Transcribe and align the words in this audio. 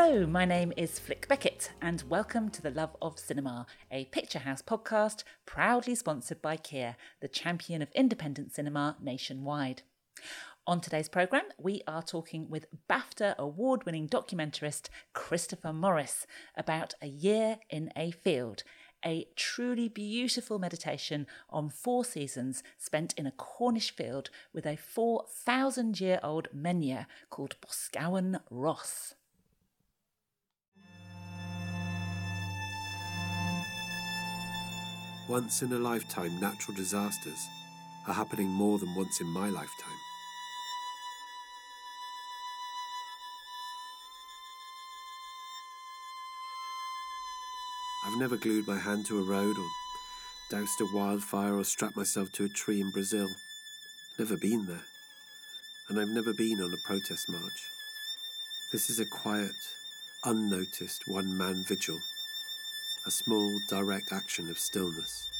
Hello, 0.00 0.28
my 0.28 0.44
name 0.44 0.72
is 0.76 1.00
Flick 1.00 1.26
Beckett, 1.26 1.72
and 1.82 2.04
welcome 2.08 2.50
to 2.50 2.62
The 2.62 2.70
Love 2.70 2.96
of 3.02 3.18
Cinema, 3.18 3.66
a 3.90 4.04
Picturehouse 4.04 4.62
podcast 4.62 5.24
proudly 5.44 5.96
sponsored 5.96 6.40
by 6.40 6.56
Kia, 6.56 6.96
the 7.20 7.26
champion 7.26 7.82
of 7.82 7.90
independent 7.96 8.54
cinema 8.54 8.96
nationwide. 9.02 9.82
On 10.68 10.80
today's 10.80 11.08
programme, 11.08 11.46
we 11.58 11.82
are 11.88 12.00
talking 12.00 12.48
with 12.48 12.66
BAFTA 12.88 13.36
award 13.38 13.84
winning 13.84 14.08
documentarist 14.08 14.88
Christopher 15.14 15.72
Morris 15.72 16.28
about 16.56 16.94
a 17.02 17.08
year 17.08 17.58
in 17.68 17.90
a 17.96 18.12
field, 18.12 18.62
a 19.04 19.26
truly 19.34 19.88
beautiful 19.88 20.60
meditation 20.60 21.26
on 21.50 21.70
four 21.70 22.04
seasons 22.04 22.62
spent 22.78 23.14
in 23.14 23.26
a 23.26 23.32
Cornish 23.32 23.90
field 23.90 24.30
with 24.52 24.64
a 24.64 24.76
4,000 24.76 26.00
year 26.00 26.20
old 26.22 26.46
menhir 26.56 27.06
called 27.30 27.56
Boscawen 27.60 28.38
Ross. 28.48 29.16
Once 35.28 35.60
in 35.60 35.70
a 35.74 35.78
lifetime 35.78 36.40
natural 36.40 36.74
disasters 36.74 37.46
are 38.06 38.14
happening 38.14 38.48
more 38.48 38.78
than 38.78 38.94
once 38.94 39.20
in 39.20 39.26
my 39.26 39.50
lifetime. 39.50 39.98
I've 48.06 48.18
never 48.18 48.38
glued 48.38 48.66
my 48.66 48.78
hand 48.78 49.04
to 49.06 49.18
a 49.18 49.22
road 49.22 49.58
or 49.58 49.66
doused 50.50 50.80
a 50.80 50.96
wildfire 50.96 51.54
or 51.54 51.64
strapped 51.64 51.96
myself 51.96 52.32
to 52.32 52.46
a 52.46 52.48
tree 52.48 52.80
in 52.80 52.90
Brazil. 52.90 53.28
Never 54.18 54.38
been 54.38 54.66
there. 54.66 54.84
And 55.90 56.00
I've 56.00 56.08
never 56.08 56.32
been 56.32 56.58
on 56.62 56.72
a 56.72 56.86
protest 56.86 57.28
march. 57.28 57.60
This 58.72 58.88
is 58.88 58.98
a 58.98 59.04
quiet, 59.04 59.52
unnoticed 60.24 61.02
one 61.06 61.36
man 61.36 61.64
vigil, 61.68 61.98
a 63.08 63.10
small, 63.10 63.58
direct 63.70 64.12
action 64.12 64.50
of 64.50 64.58
stillness. 64.58 65.30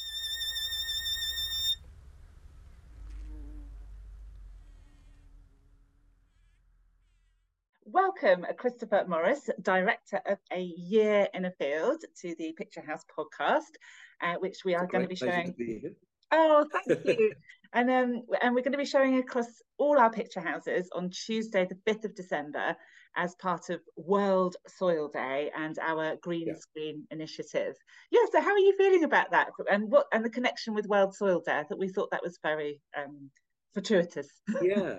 Welcome, 7.84 8.46
Christopher 8.56 9.05
Morris, 9.06 9.50
director 9.61 10.22
of 10.24 10.39
A 10.50 10.62
Year 10.62 11.28
in 11.34 11.44
a 11.44 11.50
Field, 11.50 12.02
to 12.22 12.34
the 12.39 12.56
Picturehouse 12.58 13.02
podcast, 13.14 13.74
uh, 14.22 14.36
which 14.39 14.64
we 14.64 14.74
are 14.74 14.86
going 14.86 15.02
to 15.02 15.08
be 15.08 15.14
showing. 15.14 15.52
To 15.52 15.91
oh, 16.33 16.66
thank 16.72 17.05
you. 17.19 17.34
and 17.74 17.91
um, 17.91 18.22
and 18.41 18.55
we're 18.55 18.62
going 18.62 18.72
to 18.72 18.78
be 18.78 18.86
showing 18.86 19.19
across 19.19 19.61
all 19.77 19.98
our 19.98 20.11
picture 20.11 20.41
houses 20.41 20.89
on 20.94 21.11
Tuesday, 21.11 21.66
the 21.66 21.77
fifth 21.86 22.06
of 22.06 22.14
December, 22.14 22.74
as 23.19 23.34
part 23.34 23.69
of 23.69 23.80
World 23.97 24.56
Soil 24.69 25.08
Day 25.08 25.50
and 25.55 25.78
our 25.80 26.16
Green 26.22 26.47
yeah. 26.47 26.55
Screen 26.55 27.05
initiative. 27.11 27.74
Yeah. 28.11 28.20
So, 28.33 28.41
how 28.41 28.52
are 28.52 28.58
you 28.58 28.74
feeling 28.78 29.05
about 29.05 29.30
that, 29.33 29.48
and 29.70 29.91
what 29.91 30.06
and 30.12 30.24
the 30.24 30.30
connection 30.30 30.72
with 30.72 30.86
World 30.86 31.14
Soil 31.14 31.42
Day? 31.44 31.58
I 31.58 31.64
thought 31.64 31.78
we 31.78 31.89
thought 31.89 32.11
that 32.12 32.22
was 32.22 32.39
very 32.42 32.80
um, 32.96 33.30
fortuitous. 33.74 34.28
yeah. 34.62 34.96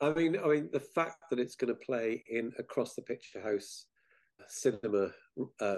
I 0.00 0.12
mean, 0.12 0.38
I 0.38 0.46
mean, 0.48 0.68
the 0.72 0.80
fact 0.80 1.24
that 1.30 1.38
it's 1.38 1.56
going 1.56 1.74
to 1.74 1.80
play 1.86 2.22
in 2.28 2.52
across 2.58 2.94
the 2.94 3.02
Picturehouse 3.02 3.84
cinema 4.46 5.10
uh, 5.60 5.76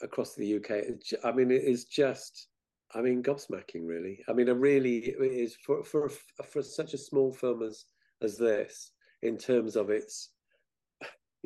across 0.00 0.34
the 0.34 0.56
UK, 0.56 1.24
I 1.24 1.32
mean, 1.32 1.50
it 1.50 1.64
is 1.64 1.84
just, 1.86 2.48
I 2.94 3.02
mean, 3.02 3.22
gobsmacking, 3.22 3.84
really. 3.84 4.20
I 4.28 4.32
mean, 4.32 4.48
it 4.48 4.56
really 4.56 4.98
it 4.98 5.20
is 5.20 5.56
for 5.56 5.84
for 5.84 6.08
for 6.50 6.62
such 6.62 6.94
a 6.94 6.98
small 6.98 7.32
film 7.32 7.62
as 7.62 7.84
as 8.22 8.38
this, 8.38 8.92
in 9.22 9.36
terms 9.36 9.76
of 9.76 9.90
its, 9.90 10.30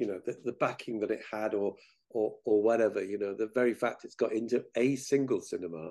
you 0.00 0.06
know, 0.06 0.20
the, 0.24 0.36
the 0.44 0.52
backing 0.54 0.98
that 1.00 1.10
it 1.10 1.20
had, 1.30 1.54
or 1.54 1.76
or 2.08 2.34
or 2.44 2.62
whatever, 2.62 3.04
you 3.04 3.18
know, 3.18 3.34
the 3.34 3.50
very 3.54 3.74
fact 3.74 4.04
it's 4.04 4.14
got 4.14 4.32
into 4.32 4.64
a 4.76 4.96
single 4.96 5.40
cinema 5.40 5.90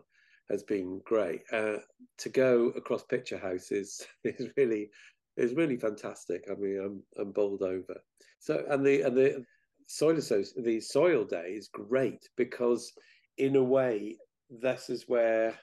has 0.49 0.63
been 0.63 0.99
great. 1.05 1.41
Uh, 1.53 1.77
to 2.17 2.29
go 2.29 2.73
across 2.75 3.03
picture 3.03 3.37
houses 3.37 4.05
is 4.23 4.49
really 4.57 4.89
is 5.37 5.53
really 5.53 5.77
fantastic. 5.77 6.43
I 6.51 6.55
mean, 6.55 6.79
I'm 6.83 7.03
I'm 7.21 7.31
bowled 7.31 7.61
over. 7.61 8.01
So 8.39 8.65
and 8.69 8.85
the 8.85 9.03
and 9.03 9.15
the 9.15 9.45
soil 9.85 10.15
the 10.15 10.81
soil 10.81 11.23
day 11.23 11.51
is 11.51 11.69
great 11.69 12.27
because 12.35 12.91
in 13.37 13.55
a 13.55 13.63
way 13.63 14.17
this 14.49 14.89
is 14.89 15.07
where 15.07 15.57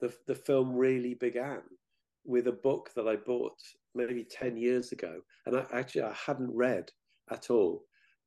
the 0.00 0.12
the 0.26 0.34
film 0.34 0.74
really 0.74 1.14
began 1.14 1.62
with 2.24 2.46
a 2.46 2.52
book 2.52 2.90
that 2.94 3.08
I 3.08 3.16
bought 3.16 3.58
maybe 3.94 4.24
10 4.24 4.56
years 4.56 4.92
ago 4.92 5.20
and 5.46 5.56
I 5.56 5.64
actually 5.72 6.02
I 6.02 6.14
hadn't 6.26 6.54
read 6.54 6.90
at 7.30 7.50
all. 7.50 7.84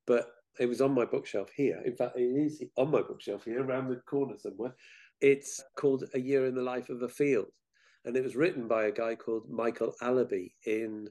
But 0.07 0.27
it 0.59 0.65
was 0.65 0.81
on 0.81 0.93
my 0.93 1.05
bookshelf 1.05 1.49
here. 1.55 1.81
In 1.85 1.95
fact 1.95 2.17
it 2.17 2.23
is 2.23 2.63
on 2.77 2.91
my 2.91 3.01
bookshelf 3.01 3.45
here 3.45 3.63
around 3.63 3.89
the 3.89 3.97
corner 4.07 4.35
somewhere. 4.37 4.75
It's 5.21 5.63
called 5.77 6.03
a 6.13 6.19
year 6.19 6.45
in 6.45 6.55
the 6.55 6.61
life 6.61 6.89
of 6.89 7.01
a 7.03 7.09
field. 7.09 7.51
And 8.05 8.17
it 8.17 8.23
was 8.23 8.35
written 8.35 8.67
by 8.67 8.85
a 8.85 8.91
guy 8.91 9.15
called 9.15 9.49
Michael 9.49 9.93
Allaby 10.01 10.53
in 10.65 11.07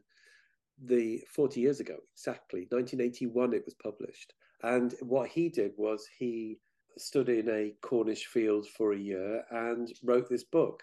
the 0.83 1.23
40 1.35 1.61
years 1.61 1.81
ago, 1.81 1.97
exactly. 2.15 2.67
1981. 2.71 3.55
It 3.55 3.65
was 3.65 3.75
published, 3.75 4.35
and 4.63 4.95
what 5.01 5.29
he 5.29 5.49
did 5.49 5.73
was 5.77 6.09
he 6.19 6.59
stood 6.99 7.29
in 7.29 7.49
a 7.49 7.75
Cornish 7.83 8.27
field 8.27 8.67
for 8.67 8.93
a 8.93 8.99
year 8.99 9.45
and 9.51 9.93
wrote 10.03 10.29
this 10.29 10.45
book. 10.45 10.83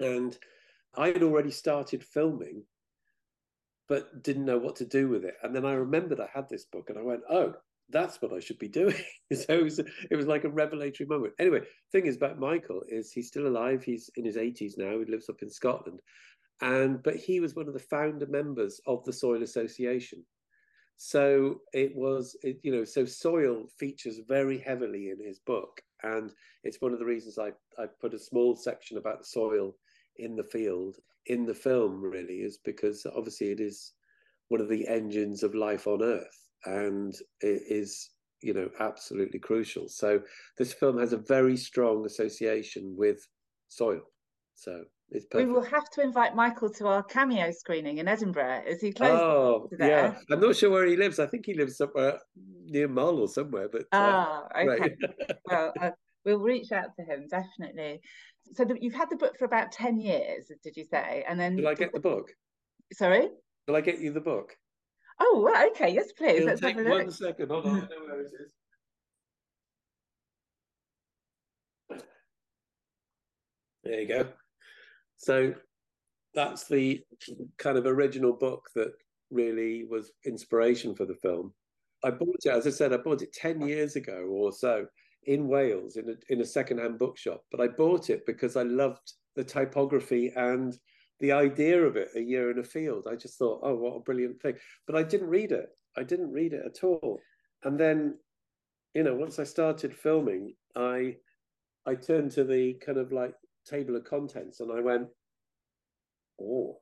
And 0.00 0.36
I 0.96 1.08
had 1.08 1.22
already 1.22 1.50
started 1.50 2.02
filming, 2.02 2.64
but 3.92 4.22
didn't 4.22 4.46
know 4.46 4.56
what 4.56 4.74
to 4.76 4.86
do 4.86 5.06
with 5.06 5.22
it. 5.22 5.34
And 5.42 5.54
then 5.54 5.66
I 5.66 5.74
remembered 5.74 6.18
I 6.18 6.26
had 6.32 6.48
this 6.48 6.64
book, 6.64 6.88
and 6.88 6.98
I 6.98 7.02
went, 7.02 7.20
"Oh, 7.28 7.52
that's 7.90 8.22
what 8.22 8.32
I 8.32 8.40
should 8.40 8.58
be 8.58 8.68
doing. 8.68 8.96
so 9.34 9.52
it 9.52 9.62
was, 9.62 9.80
it 10.10 10.16
was 10.16 10.26
like 10.26 10.44
a 10.44 10.48
revelatory 10.48 11.06
moment. 11.06 11.34
Anyway, 11.38 11.60
thing 11.92 12.06
is 12.06 12.16
about 12.16 12.38
Michael 12.38 12.80
is 12.88 13.12
he's 13.12 13.28
still 13.28 13.46
alive. 13.46 13.84
He's 13.84 14.08
in 14.16 14.24
his 14.24 14.36
80s 14.36 14.78
now. 14.78 14.98
He 14.98 15.04
lives 15.04 15.28
up 15.28 15.42
in 15.42 15.50
Scotland. 15.50 16.00
And 16.62 17.02
but 17.02 17.16
he 17.16 17.38
was 17.40 17.54
one 17.54 17.68
of 17.68 17.74
the 17.74 17.80
founder 17.80 18.26
members 18.26 18.80
of 18.86 19.04
the 19.04 19.12
Soil 19.12 19.42
Association. 19.42 20.24
So 20.96 21.60
it 21.74 21.94
was, 21.94 22.34
it, 22.42 22.60
you 22.62 22.74
know, 22.74 22.84
so 22.84 23.04
soil 23.04 23.66
features 23.78 24.20
very 24.26 24.58
heavily 24.58 25.10
in 25.10 25.22
his 25.22 25.38
book, 25.38 25.82
and 26.02 26.32
it's 26.64 26.80
one 26.80 26.94
of 26.94 26.98
the 26.98 27.04
reasons 27.04 27.38
I 27.38 27.50
I 27.78 27.88
put 28.00 28.14
a 28.14 28.18
small 28.18 28.56
section 28.56 28.96
about 28.96 29.18
the 29.18 29.26
soil 29.26 29.74
in 30.16 30.36
the 30.36 30.44
field 30.44 30.96
in 31.26 31.44
the 31.44 31.54
film. 31.54 32.02
Really, 32.02 32.40
is 32.40 32.58
because 32.64 33.06
obviously 33.16 33.48
it 33.48 33.60
is 33.60 33.92
one 34.48 34.60
of 34.60 34.68
the 34.68 34.86
engines 34.86 35.42
of 35.42 35.54
life 35.54 35.86
on 35.86 36.02
Earth 36.02 36.48
and 36.64 37.14
it 37.40 37.62
is 37.68 38.10
you 38.42 38.52
know 38.54 38.68
absolutely 38.80 39.38
crucial. 39.38 39.88
So 39.88 40.20
this 40.58 40.72
film 40.72 40.98
has 40.98 41.12
a 41.12 41.18
very 41.18 41.56
strong 41.56 42.04
association 42.06 42.94
with 42.96 43.26
soil. 43.68 44.02
So 44.54 44.84
it's 45.10 45.26
perfect. 45.26 45.48
we 45.48 45.54
will 45.54 45.64
have 45.64 45.90
to 45.90 46.02
invite 46.02 46.34
michael 46.34 46.70
to 46.70 46.86
our 46.86 47.02
cameo 47.02 47.50
screening 47.50 47.98
in 47.98 48.08
edinburgh. 48.08 48.62
Is 48.66 48.80
he 48.80 48.92
close 48.92 49.18
oh 49.18 49.68
yeah. 49.78 50.14
I'm 50.30 50.40
not 50.40 50.56
sure 50.56 50.70
where 50.70 50.86
he 50.86 50.96
lives. 50.96 51.18
I 51.18 51.26
think 51.26 51.46
he 51.46 51.54
lives 51.54 51.76
somewhere 51.76 52.18
near 52.64 52.88
mull 52.88 53.20
or 53.20 53.28
somewhere 53.28 53.68
but 53.70 53.84
uh, 53.92 54.40
oh 54.54 54.60
okay. 54.60 54.66
Right. 54.66 54.92
well 55.44 55.72
uh, 55.80 55.90
we'll 56.24 56.38
reach 56.38 56.72
out 56.72 56.96
to 56.96 57.04
him 57.04 57.26
definitely 57.30 58.00
so 58.54 58.64
the, 58.64 58.76
you've 58.80 58.94
had 58.94 59.10
the 59.10 59.16
book 59.16 59.36
for 59.38 59.44
about 59.44 59.72
10 59.72 59.98
years 59.98 60.50
did 60.62 60.76
you 60.76 60.84
say 60.84 61.24
and 61.28 61.38
then 61.38 61.56
will 61.56 61.68
i 61.68 61.74
get 61.74 61.92
the 61.92 62.00
book 62.00 62.30
sorry 62.92 63.28
will 63.66 63.76
i 63.76 63.80
get 63.80 63.98
you 64.00 64.12
the 64.12 64.20
book 64.20 64.56
Oh, 65.24 65.40
well, 65.44 65.68
okay. 65.68 65.94
Yes, 65.94 66.10
please. 66.12 66.36
It'll 66.38 66.48
Let's 66.48 66.60
take 66.60 66.76
have 66.76 66.86
a 66.86 66.88
look. 66.88 66.98
one 66.98 67.10
second. 67.12 67.50
Hold 67.50 67.66
on. 67.66 67.76
I 67.76 67.80
know 67.80 67.86
where 68.06 68.20
it 68.22 68.32
is. 68.40 68.52
There 73.84 74.00
you 74.00 74.08
go. 74.08 74.28
So 75.16 75.54
that's 76.34 76.66
the 76.66 77.02
kind 77.58 77.78
of 77.78 77.86
original 77.86 78.32
book 78.32 78.68
that 78.74 78.92
really 79.30 79.84
was 79.84 80.12
inspiration 80.24 80.94
for 80.94 81.06
the 81.06 81.14
film. 81.14 81.52
I 82.04 82.10
bought 82.10 82.40
it, 82.44 82.50
as 82.50 82.66
I 82.66 82.70
said, 82.70 82.92
I 82.92 82.96
bought 82.96 83.22
it 83.22 83.32
10 83.32 83.60
years 83.60 83.94
ago 83.94 84.26
or 84.28 84.52
so 84.52 84.86
in 85.26 85.48
Wales 85.48 85.96
in 85.96 86.10
a, 86.10 86.32
in 86.32 86.40
a 86.40 86.46
secondhand 86.46 86.98
bookshop. 86.98 87.44
But 87.50 87.60
I 87.60 87.68
bought 87.68 88.10
it 88.10 88.26
because 88.26 88.56
I 88.56 88.62
loved 88.62 89.12
the 89.36 89.44
typography 89.44 90.32
and 90.36 90.76
the 91.20 91.32
idea 91.32 91.80
of 91.82 91.96
it 91.96 92.08
a 92.16 92.20
year 92.20 92.50
in 92.50 92.58
a 92.58 92.64
field. 92.64 93.06
I 93.10 93.16
just 93.16 93.38
thought 93.38 93.60
oh 93.62 93.74
what 93.74 93.96
a 93.96 94.00
brilliant 94.00 94.40
thing. 94.40 94.54
But 94.86 94.96
i 94.96 95.02
didn't 95.02 95.28
read 95.28 95.52
it. 95.52 95.68
I 95.96 96.02
didn't 96.02 96.32
read 96.32 96.52
it 96.52 96.64
at 96.66 96.82
all. 96.84 97.20
And 97.64 97.78
then 97.78 98.14
you 98.94 99.02
know 99.02 99.14
once 99.14 99.38
i 99.38 99.44
started 99.44 99.94
filming 99.94 100.54
i 100.76 101.16
i 101.86 101.94
turned 101.94 102.30
to 102.32 102.44
the 102.44 102.74
kind 102.74 102.98
of 102.98 103.12
like 103.12 103.34
table 103.66 103.96
of 103.96 104.04
contents 104.04 104.60
and 104.60 104.70
i 104.70 104.80
went 104.80 105.08
oh 106.40 106.78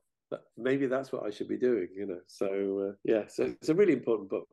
maybe 0.56 0.86
that's 0.86 1.12
what 1.12 1.24
i 1.24 1.30
should 1.30 1.48
be 1.48 1.58
doing 1.58 1.88
you 1.94 2.06
know. 2.06 2.20
So 2.26 2.90
uh, 2.90 2.94
yeah 3.04 3.24
so 3.28 3.44
it's 3.44 3.68
a 3.68 3.74
really 3.74 3.92
important 3.92 4.30
book. 4.30 4.48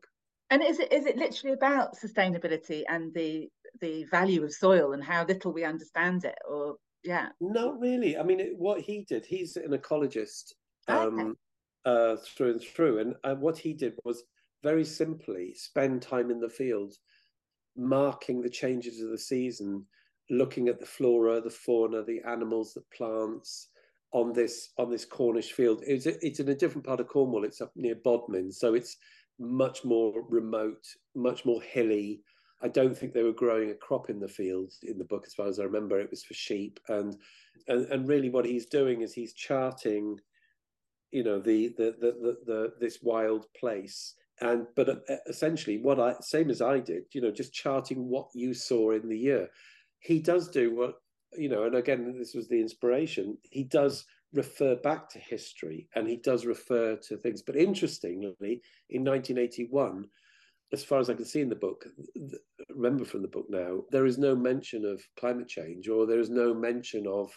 And 0.50 0.64
is 0.64 0.80
it 0.80 0.92
is 0.92 1.06
it 1.06 1.18
literally 1.18 1.54
about 1.54 1.96
sustainability 1.98 2.84
and 2.88 3.14
the 3.14 3.50
the 3.82 4.06
value 4.06 4.44
of 4.44 4.54
soil 4.54 4.94
and 4.94 5.04
how 5.04 5.26
little 5.26 5.54
we 5.54 5.64
understand 5.64 6.26
it 6.26 6.38
or 6.48 6.76
yeah. 7.04 7.30
Not 7.40 7.80
really. 7.80 8.18
I 8.18 8.24
mean, 8.24 8.40
it, 8.40 8.58
what 8.58 8.82
he 8.82 9.06
did, 9.08 9.26
he's 9.26 9.56
an 9.56 9.72
ecologist 9.72 10.54
um, 10.88 11.20
okay. 11.20 11.32
uh, 11.86 12.18
through 12.18 12.52
and 12.52 12.62
through. 12.62 13.00
And 13.00 13.16
uh, 13.24 13.36
what 13.36 13.58
he 13.58 13.74
did 13.74 13.94
was 14.04 14.24
very 14.64 14.84
simply 14.84 15.54
spend 15.56 16.02
time 16.02 16.32
in 16.32 16.40
the 16.40 16.50
field, 16.50 16.96
marking 17.78 18.42
the 18.42 18.50
changes 18.50 19.02
of 19.02 19.10
the 19.10 19.18
season, 19.18 19.86
looking 20.30 20.68
at 20.68 20.80
the 20.80 20.86
flora, 20.86 21.40
the 21.40 21.50
fauna, 21.50 22.04
the 22.04 22.22
animals, 22.28 22.74
the 22.74 22.84
plants 22.96 23.70
on 24.12 24.34
this 24.34 24.70
on 24.78 24.90
this 24.90 25.06
Cornish 25.06 25.52
field. 25.52 25.84
It's 25.86 26.06
it's 26.06 26.40
in 26.40 26.50
a 26.50 26.56
different 26.56 26.86
part 26.86 27.00
of 27.00 27.08
Cornwall. 27.08 27.46
It's 27.46 27.62
up 27.62 27.72
near 27.76 27.96
Bodmin, 27.96 28.52
so 28.52 28.74
it's 28.74 28.98
much 29.40 29.86
more 29.86 30.14
remote, 30.30 30.86
much 31.16 31.46
more 31.46 31.62
hilly. 31.62 32.22
I 32.62 32.68
don't 32.68 32.98
think 32.98 33.14
they 33.14 33.24
were 33.24 33.34
growing 33.34 33.70
a 33.70 33.76
crop 33.76 34.10
in 34.10 34.20
the 34.20 34.28
field 34.28 34.74
in 34.84 34.98
the 34.98 35.06
book, 35.06 35.24
as 35.28 35.34
far 35.34 35.48
as 35.48 35.60
I 35.60 35.64
remember. 35.64 36.00
It 36.00 36.10
was 36.10 36.24
for 36.24 36.34
sheep, 36.34 36.80
and 36.88 37.16
and, 37.68 37.86
and 37.88 38.08
really 38.08 38.30
what 38.30 38.46
he's 38.46 38.66
doing 38.66 39.02
is 39.02 39.14
he's 39.14 39.34
charting, 39.34 40.20
you 41.12 41.24
know, 41.24 41.40
the 41.40 41.70
the 41.78 41.96
the 42.00 42.12
the, 42.12 42.38
the 42.46 42.74
this 42.80 43.00
wild 43.02 43.46
place. 43.60 44.16
And 44.40 44.68
but 44.76 44.90
uh, 44.90 45.16
essentially 45.28 45.80
what 45.80 46.00
i 46.00 46.14
same 46.22 46.52
as 46.52 46.62
i 46.62 46.80
did 46.80 47.06
you 47.12 47.22
know 47.22 47.32
just 47.32 47.56
charting 47.56 48.08
what 48.08 48.28
you 48.36 48.54
saw 48.54 48.92
in 48.92 49.08
the 49.08 49.18
year. 49.18 49.50
He 50.00 50.20
does 50.20 50.48
do 50.48 50.76
what 50.76 50.96
you 51.36 51.50
know 51.50 51.64
and 51.64 51.76
again 51.76 52.16
this 52.18 52.36
was 52.36 52.48
the 52.48 52.62
inspiration. 52.62 53.38
He 53.42 53.64
does 53.64 54.06
refer 54.34 54.76
back 54.76 55.10
to 55.10 55.20
history 55.20 55.88
and 55.96 56.08
he 56.08 56.18
does 56.18 56.46
refer 56.46 56.98
to 56.98 57.18
things. 57.18 57.42
But 57.42 57.56
interestingly 57.56 58.62
in 58.90 59.04
1981 59.04 60.06
as 60.74 60.84
far 60.84 61.00
as 61.00 61.10
i 61.10 61.14
can 61.14 61.26
see 61.26 61.42
in 61.42 61.50
the 61.50 61.56
book 61.56 61.86
remember 62.70 63.06
from 63.06 63.22
the 63.22 63.28
book 63.28 63.46
now 63.50 63.80
there 63.92 64.06
is 64.06 64.18
no 64.18 64.36
mention 64.36 64.86
of 64.86 65.02
climate 65.20 65.48
change 65.48 65.88
or 65.88 66.06
there 66.06 66.20
is 66.20 66.30
no 66.30 66.54
mention 66.54 67.08
of 67.08 67.32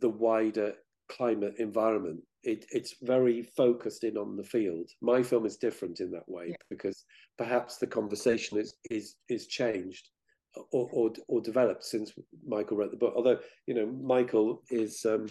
the 0.00 0.08
wider 0.08 0.74
climate 1.08 1.54
environment 1.58 2.20
it, 2.42 2.64
it's 2.70 2.94
very 3.02 3.42
focused 3.42 4.04
in 4.04 4.16
on 4.16 4.36
the 4.36 4.44
field. 4.44 4.90
My 5.00 5.22
film 5.22 5.46
is 5.46 5.56
different 5.56 6.00
in 6.00 6.10
that 6.12 6.28
way 6.28 6.48
yeah. 6.48 6.56
because 6.68 7.04
perhaps 7.36 7.76
the 7.76 7.86
conversation 7.86 8.58
is 8.58 8.74
is 8.90 9.16
is 9.28 9.46
changed 9.46 10.08
or, 10.72 10.88
or 10.92 11.12
or 11.28 11.40
developed 11.40 11.84
since 11.84 12.12
Michael 12.46 12.78
wrote 12.78 12.90
the 12.90 12.96
book. 12.96 13.14
Although 13.16 13.38
you 13.66 13.74
know 13.74 13.86
Michael 13.86 14.62
is 14.70 15.04
um, 15.04 15.28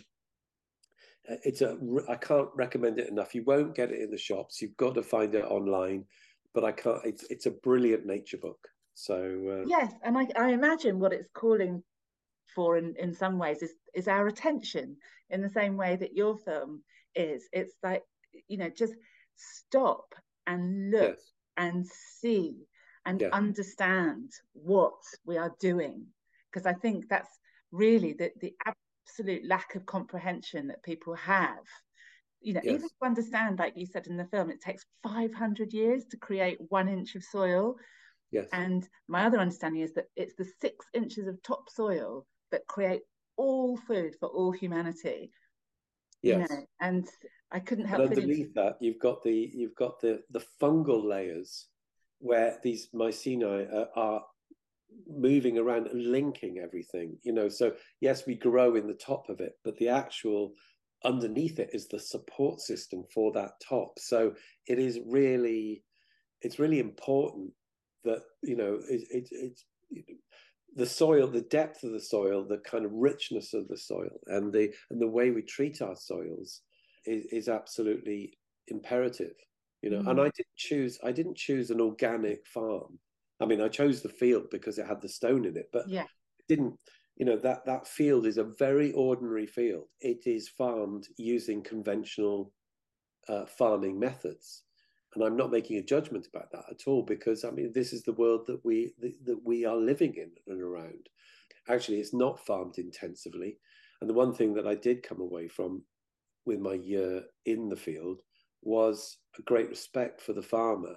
it's 1.26 1.62
a 1.62 1.78
I 2.08 2.16
can't 2.16 2.50
recommend 2.56 3.00
it 3.00 3.10
enough. 3.10 3.34
You 3.34 3.44
won't 3.44 3.76
get 3.76 3.92
it 3.92 4.02
in 4.02 4.12
the 4.12 4.18
shops. 4.18 4.62
You've 4.62 4.78
got 4.78 4.96
to 4.96 5.04
find 5.04 5.34
it 5.34 5.46
online. 5.46 6.06
But 6.54 6.64
I 6.64 6.72
can't. 6.72 7.04
It's 7.06 7.24
it's 7.30 7.46
a 7.46 7.52
brilliant 7.52 8.06
nature 8.06 8.38
book. 8.38 8.60
So 8.94 9.16
uh, 9.16 9.66
yes, 9.68 9.94
and 10.04 10.18
I, 10.18 10.28
I 10.38 10.52
imagine 10.52 11.00
what 11.00 11.14
it's 11.14 11.30
calling 11.34 11.84
for 12.56 12.78
in, 12.78 12.96
in 12.98 13.14
some 13.14 13.38
ways 13.38 13.62
is 13.62 13.74
is 13.94 14.08
our 14.08 14.28
attention 14.28 14.98
in 15.30 15.42
the 15.42 15.50
same 15.50 15.78
way 15.78 15.96
that 15.96 16.16
your 16.16 16.38
film 16.38 16.84
is. 17.16 17.48
It's 17.52 17.74
like, 17.84 18.04
you 18.48 18.58
know, 18.58 18.70
just 18.70 18.94
stop 19.36 20.16
and 20.48 20.92
look 20.92 21.18
yes. 21.18 21.32
and 21.58 21.86
see 22.20 22.56
and 23.06 23.22
yeah. 23.22 23.30
understand 23.32 24.32
what 24.54 25.02
we 25.26 25.38
are 25.38 25.54
doing. 25.60 26.06
Because 26.52 26.66
I 26.66 26.74
think 26.74 27.08
that's 27.08 27.30
really 27.72 28.14
the, 28.14 28.32
the 28.42 28.54
absolute 28.66 29.46
lack 29.48 29.76
of 29.76 29.86
comprehension 29.86 30.68
that 30.68 30.84
people 30.84 31.16
have. 31.16 31.66
You 32.42 32.54
know, 32.54 32.62
yes. 32.64 32.76
even 32.76 32.90
to 32.90 33.06
understand, 33.06 33.60
like 33.60 33.74
you 33.76 33.86
said 33.86 34.08
in 34.08 34.18
the 34.18 34.26
film, 34.26 34.50
it 34.50 34.62
takes 34.62 34.86
500 35.04 35.74
years 35.74 36.06
to 36.12 36.18
create 36.18 36.58
one 36.70 36.88
inch 36.88 37.16
of 37.16 37.24
soil. 37.24 37.76
Yes. 38.32 38.48
And 38.54 38.88
my 39.08 39.26
other 39.26 39.40
understanding 39.40 39.82
is 39.82 39.94
that 39.96 40.06
it's 40.16 40.36
the 40.36 40.48
six 40.62 40.86
inches 40.94 41.28
of 41.28 41.42
topsoil 41.44 42.26
that 42.52 42.68
create 42.68 43.02
all 43.38 43.78
food 43.78 44.16
for 44.20 44.30
all 44.30 44.52
humanity. 44.52 45.32
Yes. 46.22 46.50
You 46.50 46.56
know, 46.56 46.64
and 46.82 47.08
I 47.52 47.60
couldn't 47.60 47.86
help. 47.86 48.02
And 48.02 48.12
underneath 48.12 48.54
that, 48.56 48.78
you've 48.80 49.00
got 49.00 49.24
the 49.24 49.52
you've 49.54 49.76
got 49.76 50.00
the 50.02 50.22
the 50.30 50.44
fungal 50.62 51.04
layers 51.04 51.68
where 52.20 52.60
these 52.64 52.90
mycelia 52.94 53.74
are, 53.74 53.90
are 53.96 54.26
moving 55.08 55.58
around 55.58 55.88
and 55.88 56.12
linking 56.12 56.60
everything. 56.60 57.18
You 57.24 57.34
know, 57.34 57.50
so 57.50 57.74
yes, 58.02 58.26
we 58.26 58.36
grow 58.36 58.76
in 58.76 58.88
the 58.88 58.94
top 58.94 59.30
of 59.30 59.40
it, 59.40 59.54
but 59.64 59.78
the 59.78 59.90
actual 59.90 60.54
underneath 61.06 61.60
it 61.60 61.70
is 61.74 61.88
the 61.88 62.00
support 62.00 62.60
system 62.60 63.04
for 63.14 63.32
that 63.34 63.52
top. 63.68 63.98
So 63.98 64.34
it 64.68 64.80
is 64.80 65.00
really, 65.06 65.84
it's 66.42 66.60
really 66.60 66.80
important 66.80 67.52
that 68.04 68.22
you 68.42 68.56
know 68.56 68.80
it, 68.90 69.02
it, 69.12 69.28
it's 69.32 69.66
the 70.76 70.86
soil, 70.86 71.28
the 71.28 71.42
depth 71.42 71.84
of 71.84 71.92
the 71.92 72.00
soil, 72.00 72.46
the 72.48 72.60
kind 72.60 72.86
of 72.86 72.92
richness 72.94 73.54
of 73.54 73.68
the 73.68 73.78
soil, 73.78 74.20
and 74.28 74.54
the 74.54 74.72
and 74.90 75.02
the 75.02 75.08
way 75.08 75.32
we 75.32 75.42
treat 75.42 75.82
our 75.82 75.96
soils 75.96 76.62
is, 77.06 77.26
is 77.32 77.50
absolutely 77.50 78.34
imperative. 78.68 79.34
You 79.82 79.92
know, 79.92 80.02
mm. 80.02 80.10
and 80.10 80.20
I 80.20 80.26
didn't 80.26 80.56
choose 80.56 81.00
I 81.04 81.12
didn't 81.12 81.38
choose 81.38 81.72
an 81.72 81.82
organic 81.82 82.46
farm. 82.48 83.00
I 83.42 83.46
mean, 83.46 83.62
I 83.62 83.70
chose 83.70 84.02
the 84.02 84.10
field 84.10 84.48
because 84.52 84.78
it 84.78 84.86
had 84.86 85.02
the 85.02 85.10
stone 85.10 85.46
in 85.46 85.56
it, 85.58 85.70
but 85.72 85.88
yeah, 85.88 86.06
didn't 86.48 86.78
you 87.20 87.26
know 87.26 87.38
that 87.38 87.66
that 87.66 87.88
field 87.88 88.26
is 88.26 88.38
a 88.38 88.44
very 88.44 88.92
ordinary 88.94 89.46
field. 89.46 89.86
It 90.02 90.26
is 90.26 90.50
farmed 90.50 91.08
using 91.18 91.62
conventional 91.62 92.54
uh, 93.28 93.46
farming 93.46 94.00
methods 94.00 94.64
and 95.16 95.24
I'm 95.24 95.36
not 95.36 95.52
making 95.52 95.78
a 95.78 95.84
judgment 95.84 96.28
about 96.28 96.52
that 96.52 96.66
at 96.70 96.88
all 96.88 97.04
because 97.04 97.44
I 97.44 97.52
mean 97.52 97.72
this 97.74 97.94
is 97.94 98.04
the 98.04 98.14
world 98.14 98.46
that 98.48 98.64
we 98.64 98.94
that 99.00 99.40
we 99.44 99.66
are 99.66 99.76
living 99.76 100.16
in 100.16 100.32
and 100.48 100.62
around. 100.62 101.10
Actually, 101.68 102.00
it's 102.00 102.14
not 102.14 102.46
farmed 102.46 102.78
intensively, 102.78 103.58
and 104.02 104.10
the 104.10 104.14
one 104.14 104.34
thing 104.34 104.54
that 104.54 104.68
I 104.68 104.76
did 104.76 105.04
come 105.04 105.22
away 105.22 105.48
from 105.48 105.84
with 106.46 106.60
my 106.60 106.74
year 106.74 107.24
in 107.46 107.70
the 107.70 107.76
field 107.76 108.22
was 108.62 109.18
a 109.38 109.42
great 109.44 109.70
respect 109.70 110.22
for 110.22 110.34
the 110.34 110.42
farmer 110.42 110.96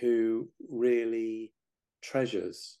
who 0.00 0.48
really 0.68 1.52
treasures 2.02 2.78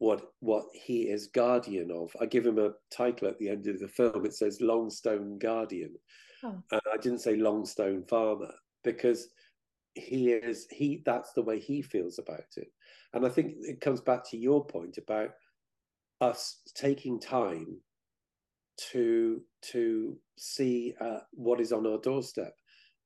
what 0.00 0.32
what 0.40 0.64
he 0.72 1.02
is 1.02 1.28
guardian 1.28 1.90
of. 1.92 2.10
I 2.20 2.26
give 2.26 2.44
him 2.44 2.58
a 2.58 2.72
title 2.90 3.28
at 3.28 3.38
the 3.38 3.48
end 3.48 3.68
of 3.68 3.78
the 3.78 3.88
film. 3.88 4.26
It 4.26 4.34
says 4.34 4.60
Longstone 4.60 5.38
Guardian, 5.38 5.94
oh. 6.42 6.60
and 6.72 6.80
I 6.92 6.96
didn't 6.96 7.20
say 7.20 7.36
Longstone 7.36 8.02
Farmer 8.08 8.52
because 8.82 9.28
he 9.94 10.30
is 10.30 10.66
he 10.70 11.02
that's 11.04 11.32
the 11.32 11.42
way 11.42 11.58
he 11.58 11.82
feels 11.82 12.18
about 12.18 12.46
it 12.56 12.68
and 13.12 13.26
i 13.26 13.28
think 13.28 13.54
it 13.62 13.80
comes 13.80 14.00
back 14.00 14.22
to 14.24 14.36
your 14.36 14.64
point 14.64 14.98
about 14.98 15.30
us 16.20 16.60
taking 16.74 17.18
time 17.18 17.76
to 18.76 19.42
to 19.62 20.16
see 20.38 20.94
uh, 21.00 21.18
what 21.32 21.60
is 21.60 21.72
on 21.72 21.86
our 21.86 21.98
doorstep 21.98 22.54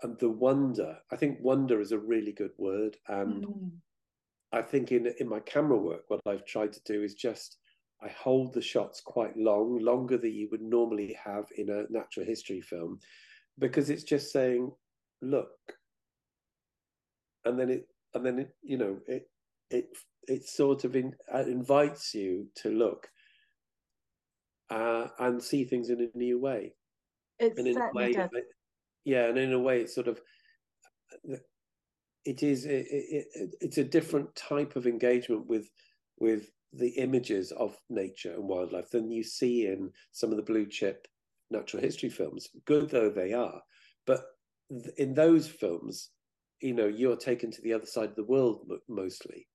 and 0.02 0.18
the 0.18 0.28
wonder 0.28 0.96
i 1.10 1.16
think 1.16 1.38
wonder 1.40 1.80
is 1.80 1.92
a 1.92 1.98
really 1.98 2.32
good 2.32 2.52
word 2.58 2.96
and 3.08 3.46
mm. 3.46 3.70
I 4.54 4.62
think 4.62 4.92
in 4.92 5.12
in 5.18 5.28
my 5.28 5.40
camera 5.40 5.76
work 5.76 6.02
what 6.08 6.20
i've 6.26 6.46
tried 6.46 6.72
to 6.72 6.80
do 6.84 7.02
is 7.02 7.14
just 7.14 7.58
i 8.02 8.08
hold 8.08 8.52
the 8.52 8.62
shots 8.62 9.00
quite 9.00 9.36
long 9.36 9.78
longer 9.80 10.16
than 10.16 10.32
you 10.32 10.48
would 10.50 10.62
normally 10.62 11.16
have 11.22 11.44
in 11.56 11.70
a 11.70 11.84
natural 11.90 12.24
history 12.24 12.60
film 12.60 12.98
because 13.58 13.90
it's 13.90 14.04
just 14.04 14.32
saying 14.32 14.70
look 15.22 15.50
and 17.44 17.58
then 17.58 17.70
it 17.70 17.86
and 18.14 18.24
then 18.24 18.38
it 18.38 18.54
you 18.62 18.78
know 18.78 18.96
it 19.06 19.28
it 19.70 19.88
it 20.26 20.48
sort 20.48 20.84
of 20.84 20.96
in, 20.96 21.14
uh, 21.34 21.44
invites 21.44 22.14
you 22.14 22.46
to 22.56 22.70
look 22.70 23.08
uh, 24.70 25.08
and 25.18 25.42
see 25.42 25.64
things 25.64 25.90
in 25.90 26.00
a 26.00 26.18
new 26.18 26.40
way. 26.40 26.74
It 27.38 27.54
and 27.56 27.66
in 27.66 27.76
a 27.76 27.90
way, 27.92 28.12
does. 28.12 28.30
yeah, 29.04 29.28
and 29.28 29.38
in 29.38 29.52
a 29.52 29.58
way, 29.58 29.80
it's 29.80 29.94
sort 29.94 30.08
of 30.08 30.20
it 32.24 32.42
is 32.42 32.64
it, 32.64 32.86
it, 32.90 33.54
it's 33.60 33.78
a 33.78 33.84
different 33.84 34.34
type 34.34 34.76
of 34.76 34.86
engagement 34.86 35.46
with 35.46 35.68
with 36.18 36.50
the 36.72 36.90
images 36.90 37.52
of 37.52 37.78
nature 37.88 38.34
and 38.34 38.48
wildlife 38.48 38.90
than 38.90 39.10
you 39.10 39.22
see 39.22 39.66
in 39.66 39.90
some 40.12 40.30
of 40.30 40.36
the 40.36 40.42
blue 40.42 40.66
chip 40.66 41.06
natural 41.50 41.82
history 41.82 42.08
films. 42.08 42.48
Good 42.64 42.90
though 42.90 43.10
they 43.10 43.32
are, 43.32 43.60
but 44.06 44.24
in 44.96 45.14
those 45.14 45.46
films, 45.46 46.10
you 46.60 46.74
know 46.74 46.86
you're 46.86 47.16
taken 47.16 47.50
to 47.50 47.62
the 47.62 47.72
other 47.72 47.86
side 47.86 48.10
of 48.10 48.16
the 48.16 48.24
world 48.24 48.70
mostly. 48.88 49.46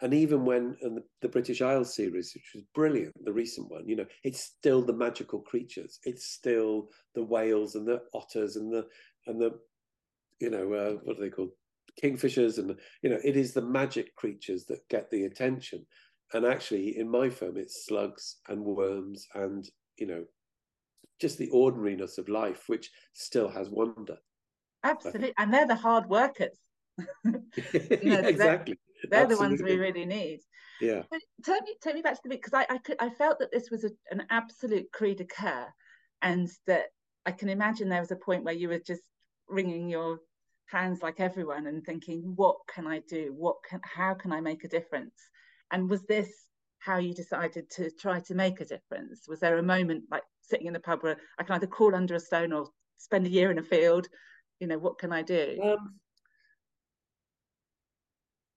And 0.00 0.12
even 0.12 0.44
when 0.44 0.76
and 0.82 0.96
the, 0.96 1.04
the, 1.20 1.28
british 1.28 1.62
isles 1.62 1.94
series 1.94 2.32
which 2.34 2.50
was 2.56 2.64
brilliant 2.74 3.14
the 3.24 3.32
recent 3.32 3.70
one 3.70 3.86
you 3.88 3.94
know 3.94 4.06
it's 4.24 4.40
still 4.40 4.82
the 4.82 4.92
magical 4.92 5.40
creatures. 5.40 6.00
It's 6.02 6.32
still 6.32 6.88
the 7.14 7.22
whales 7.22 7.76
and 7.76 7.86
the 7.86 8.02
otters 8.12 8.56
and 8.56 8.72
the 8.72 8.86
and 9.26 9.40
the 9.40 9.52
you 10.40 10.50
know 10.50 10.72
uh, 10.72 10.92
what 11.04 11.18
are 11.18 11.20
they 11.20 11.30
called 11.30 11.52
kingfishers 12.02 12.58
and 12.58 12.78
you 13.02 13.10
know 13.10 13.18
it 13.24 13.36
is 13.36 13.52
the 13.52 13.60
magic 13.60 14.14
creatures 14.14 14.64
that 14.64 14.88
get 14.88 15.10
the 15.10 15.24
attention 15.24 15.84
and 16.32 16.46
actually 16.46 16.96
in 16.96 17.08
my 17.08 17.28
film 17.28 17.56
it's 17.56 17.86
slugs 17.86 18.36
and 18.48 18.62
worms 18.62 19.26
and 19.34 19.68
you 19.96 20.06
know 20.06 20.24
just 21.20 21.38
the 21.38 21.50
ordinariness 21.50 22.18
of 22.18 22.28
life 22.28 22.64
which 22.68 22.90
still 23.12 23.48
has 23.48 23.68
wonder 23.68 24.16
Absolutely. 24.84 25.32
And 25.38 25.52
they're 25.52 25.66
the 25.66 25.74
hard 25.74 26.08
workers. 26.08 26.58
you 26.98 27.32
know, 27.32 27.40
yeah, 28.02 28.26
exactly. 28.26 28.78
They're, 29.10 29.26
they're 29.26 29.36
the 29.36 29.42
ones 29.42 29.62
we 29.62 29.76
really 29.76 30.04
need. 30.04 30.40
Yeah. 30.80 31.02
take 31.44 31.62
me, 31.62 31.76
take 31.82 31.94
me 31.94 32.02
back 32.02 32.14
to 32.14 32.20
the 32.24 32.30
bit 32.30 32.42
because 32.42 32.54
I, 32.54 32.74
I, 32.74 32.78
could, 32.78 32.96
I 32.98 33.10
felt 33.10 33.38
that 33.38 33.52
this 33.52 33.70
was 33.70 33.84
a, 33.84 33.90
an 34.10 34.24
absolute 34.30 34.90
cri 34.92 35.14
de 35.14 35.24
coeur 35.24 35.68
and 36.22 36.48
that 36.66 36.86
I 37.24 37.30
can 37.30 37.48
imagine 37.48 37.88
there 37.88 38.00
was 38.00 38.10
a 38.10 38.16
point 38.16 38.44
where 38.44 38.54
you 38.54 38.68
were 38.68 38.80
just 38.84 39.02
wringing 39.48 39.88
your 39.88 40.18
hands 40.72 41.02
like 41.02 41.20
everyone 41.20 41.66
and 41.66 41.84
thinking, 41.84 42.32
what 42.34 42.56
can 42.72 42.86
I 42.86 43.00
do? 43.08 43.32
What 43.36 43.56
can 43.68 43.80
how 43.84 44.14
can 44.14 44.32
I 44.32 44.40
make 44.40 44.64
a 44.64 44.68
difference? 44.68 45.14
And 45.70 45.88
was 45.88 46.02
this 46.04 46.30
how 46.78 46.98
you 46.98 47.14
decided 47.14 47.70
to 47.70 47.90
try 47.90 48.18
to 48.20 48.34
make 48.34 48.60
a 48.60 48.64
difference? 48.64 49.28
Was 49.28 49.38
there 49.38 49.58
a 49.58 49.62
moment 49.62 50.04
like 50.10 50.24
sitting 50.40 50.66
in 50.66 50.72
the 50.72 50.80
pub 50.80 51.02
where 51.02 51.18
I 51.38 51.44
can 51.44 51.54
either 51.54 51.66
crawl 51.66 51.94
under 51.94 52.14
a 52.14 52.20
stone 52.20 52.52
or 52.52 52.68
spend 52.96 53.26
a 53.26 53.30
year 53.30 53.50
in 53.50 53.58
a 53.58 53.62
field? 53.62 54.08
You 54.58 54.66
know, 54.66 54.78
what 54.78 54.98
can 54.98 55.12
I 55.12 55.22
do? 55.22 55.58
Um, 55.62 55.94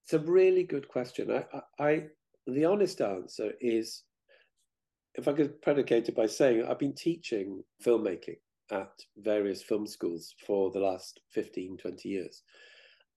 it's 0.04 0.14
a 0.14 0.20
really 0.20 0.64
good 0.64 0.88
question. 0.88 1.32
I, 1.32 1.46
I, 1.80 1.86
I, 1.86 2.04
the 2.48 2.66
honest 2.66 3.02
answer 3.02 3.52
is, 3.60 4.04
if 5.16 5.28
I 5.28 5.34
could 5.34 5.62
predicate 5.62 6.10
it 6.10 6.16
by 6.16 6.28
saying, 6.28 6.66
I've 6.66 6.80
been 6.80 6.94
teaching 6.94 7.64
filmmaking 7.84 8.38
at 8.72 8.92
various 9.18 9.62
film 9.62 9.88
schools 9.88 10.34
for 10.46 10.72
the 10.72 10.80
last 10.80 11.22
15, 11.32 11.78
20 11.78 12.10
years. 12.10 12.44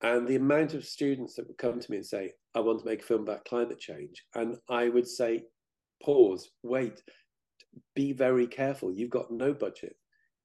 And 0.02 0.28
the 0.28 0.36
amount 0.36 0.74
of 0.74 0.84
students 0.84 1.34
that 1.34 1.48
would 1.48 1.58
come 1.58 1.80
to 1.80 1.90
me 1.90 1.96
and 1.96 2.06
say, 2.06 2.32
I 2.54 2.60
want 2.60 2.80
to 2.80 2.86
make 2.86 3.02
a 3.02 3.06
film 3.06 3.22
about 3.22 3.44
climate 3.44 3.80
change. 3.80 4.24
And 4.34 4.56
I 4.68 4.88
would 4.88 5.08
say, 5.08 5.44
pause, 6.02 6.50
wait, 6.62 7.02
be 7.94 8.12
very 8.12 8.46
careful. 8.46 8.92
You've 8.92 9.10
got 9.10 9.30
no 9.30 9.52
budget. 9.52 9.96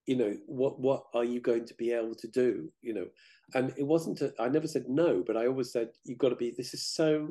You 0.06 0.18
know, 0.18 0.38
what 0.48 0.80
what 0.80 1.04
are 1.14 1.24
you 1.24 1.40
going 1.40 1.66
to 1.66 1.74
be 1.76 1.92
able 1.92 2.16
to 2.16 2.28
do? 2.28 2.70
You 2.82 2.94
know, 2.94 3.06
and 3.54 3.74
it 3.78 3.84
wasn't 3.84 4.22
a, 4.22 4.34
I 4.40 4.50
never 4.50 4.68
said 4.68 4.86
no, 4.90 5.24
but 5.26 5.38
I 5.38 5.48
always 5.48 5.72
said, 5.72 5.90
you've 6.04 6.18
got 6.18 6.30
to 6.30 6.36
be, 6.36 6.54
this 6.58 6.74
is 6.74 6.86
so, 6.86 7.30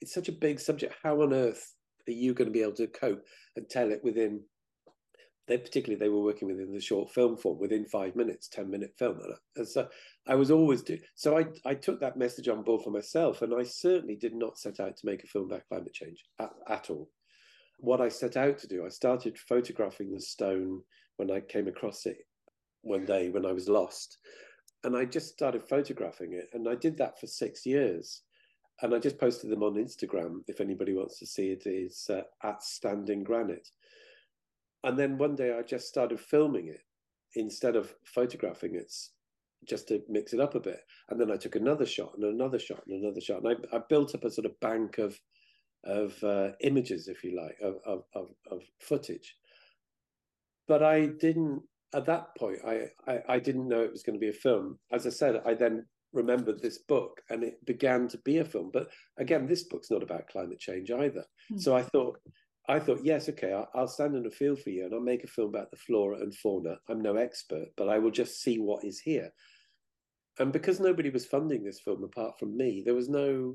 it's 0.00 0.14
such 0.14 0.28
a 0.28 0.32
big 0.32 0.60
subject. 0.60 0.94
How 1.02 1.20
on 1.20 1.34
earth 1.34 1.74
are 2.08 2.12
you 2.12 2.34
going 2.34 2.48
to 2.48 2.52
be 2.52 2.62
able 2.62 2.72
to 2.74 2.86
cope 2.86 3.24
and 3.56 3.68
tell 3.68 3.90
it 3.90 4.02
within 4.04 4.42
they 5.46 5.58
particularly 5.58 5.98
they 5.98 6.08
were 6.08 6.22
working 6.22 6.48
within 6.48 6.72
the 6.72 6.80
short 6.80 7.10
film 7.12 7.36
form 7.36 7.58
within 7.58 7.84
five 7.84 8.16
minutes, 8.16 8.48
10 8.48 8.70
minute 8.70 8.92
film. 8.98 9.20
And 9.56 9.68
so 9.68 9.88
I 10.26 10.34
was 10.34 10.50
always 10.50 10.82
doing 10.82 11.00
so 11.14 11.38
I, 11.38 11.46
I 11.64 11.74
took 11.74 12.00
that 12.00 12.16
message 12.16 12.48
on 12.48 12.62
board 12.62 12.82
for 12.82 12.90
myself 12.90 13.42
and 13.42 13.54
I 13.54 13.62
certainly 13.62 14.16
did 14.16 14.34
not 14.34 14.58
set 14.58 14.80
out 14.80 14.96
to 14.96 15.06
make 15.06 15.22
a 15.22 15.28
film 15.28 15.46
about 15.46 15.68
climate 15.68 15.94
change 15.94 16.24
at, 16.40 16.50
at 16.68 16.90
all. 16.90 17.10
What 17.78 18.00
I 18.00 18.08
set 18.08 18.36
out 18.36 18.58
to 18.58 18.66
do, 18.66 18.84
I 18.84 18.88
started 18.88 19.38
photographing 19.38 20.12
the 20.12 20.20
stone 20.20 20.80
when 21.16 21.30
I 21.30 21.40
came 21.40 21.68
across 21.68 22.06
it 22.06 22.18
one 22.82 23.04
day 23.04 23.28
when 23.28 23.44
I 23.44 23.52
was 23.52 23.68
lost. 23.68 24.18
And 24.84 24.96
I 24.96 25.04
just 25.04 25.28
started 25.28 25.68
photographing 25.68 26.32
it. 26.32 26.48
And 26.52 26.68
I 26.68 26.74
did 26.74 26.96
that 26.98 27.18
for 27.18 27.26
six 27.26 27.66
years. 27.66 28.22
And 28.82 28.94
I 28.94 28.98
just 28.98 29.18
posted 29.18 29.50
them 29.50 29.62
on 29.62 29.74
Instagram. 29.74 30.40
If 30.48 30.60
anybody 30.60 30.94
wants 30.94 31.18
to 31.18 31.26
see 31.26 31.48
it, 31.48 31.62
is 31.66 32.08
uh, 32.10 32.22
at 32.46 32.62
Standing 32.62 33.24
Granite 33.24 33.68
and 34.86 34.96
then 34.96 35.18
one 35.18 35.34
day 35.34 35.52
I 35.58 35.62
just 35.62 35.88
started 35.88 36.20
filming 36.20 36.68
it 36.68 36.80
instead 37.34 37.74
of 37.74 37.92
photographing 38.04 38.76
it, 38.76 38.92
just 39.68 39.88
to 39.88 40.00
mix 40.08 40.32
it 40.32 40.40
up 40.40 40.54
a 40.54 40.60
bit. 40.60 40.80
And 41.10 41.20
then 41.20 41.30
I 41.30 41.36
took 41.36 41.56
another 41.56 41.84
shot 41.84 42.12
and 42.14 42.24
another 42.24 42.58
shot 42.58 42.82
and 42.86 43.02
another 43.02 43.20
shot, 43.20 43.42
and 43.42 43.58
I, 43.72 43.76
I 43.76 43.80
built 43.88 44.14
up 44.14 44.24
a 44.24 44.30
sort 44.30 44.46
of 44.46 44.58
bank 44.60 44.98
of 44.98 45.18
of 45.84 46.22
uh, 46.24 46.50
images, 46.62 47.06
if 47.06 47.22
you 47.22 47.36
like, 47.36 47.56
of, 47.62 47.76
of, 47.84 48.04
of 48.14 48.28
of 48.50 48.62
footage. 48.80 49.36
But 50.68 50.82
I 50.82 51.06
didn't 51.06 51.62
at 51.92 52.06
that 52.06 52.36
point. 52.38 52.58
I, 52.64 52.86
I 53.08 53.22
I 53.28 53.38
didn't 53.40 53.68
know 53.68 53.82
it 53.82 53.92
was 53.92 54.04
going 54.04 54.18
to 54.18 54.24
be 54.24 54.30
a 54.30 54.42
film. 54.46 54.78
As 54.92 55.06
I 55.06 55.10
said, 55.10 55.42
I 55.44 55.54
then 55.54 55.84
remembered 56.12 56.62
this 56.62 56.78
book 56.78 57.20
and 57.30 57.42
it 57.42 57.64
began 57.66 58.08
to 58.08 58.18
be 58.18 58.38
a 58.38 58.44
film. 58.44 58.70
But 58.72 58.88
again, 59.18 59.46
this 59.46 59.64
book's 59.64 59.90
not 59.90 60.02
about 60.02 60.28
climate 60.28 60.58
change 60.58 60.90
either. 60.90 61.24
Mm. 61.52 61.60
So 61.60 61.76
I 61.76 61.82
thought 61.82 62.18
I 62.68 62.80
thought, 62.80 63.04
yes, 63.04 63.28
okay, 63.28 63.62
I'll, 63.74 63.86
stand 63.86 64.16
in 64.16 64.26
a 64.26 64.30
field 64.30 64.60
for 64.60 64.70
you 64.70 64.84
and 64.84 64.94
I'll 64.94 65.00
make 65.00 65.22
a 65.22 65.28
film 65.28 65.50
about 65.50 65.70
the 65.70 65.76
flora 65.76 66.18
and 66.18 66.34
fauna. 66.34 66.76
I'm 66.88 67.00
no 67.00 67.16
expert, 67.16 67.68
but 67.76 67.88
I 67.88 67.98
will 67.98 68.10
just 68.10 68.42
see 68.42 68.58
what 68.58 68.84
is 68.84 68.98
here. 68.98 69.30
And 70.38 70.52
because 70.52 70.80
nobody 70.80 71.10
was 71.10 71.24
funding 71.24 71.62
this 71.62 71.80
film 71.80 72.02
apart 72.02 72.38
from 72.38 72.56
me, 72.56 72.82
there 72.84 72.94
was 72.94 73.08
no 73.08 73.54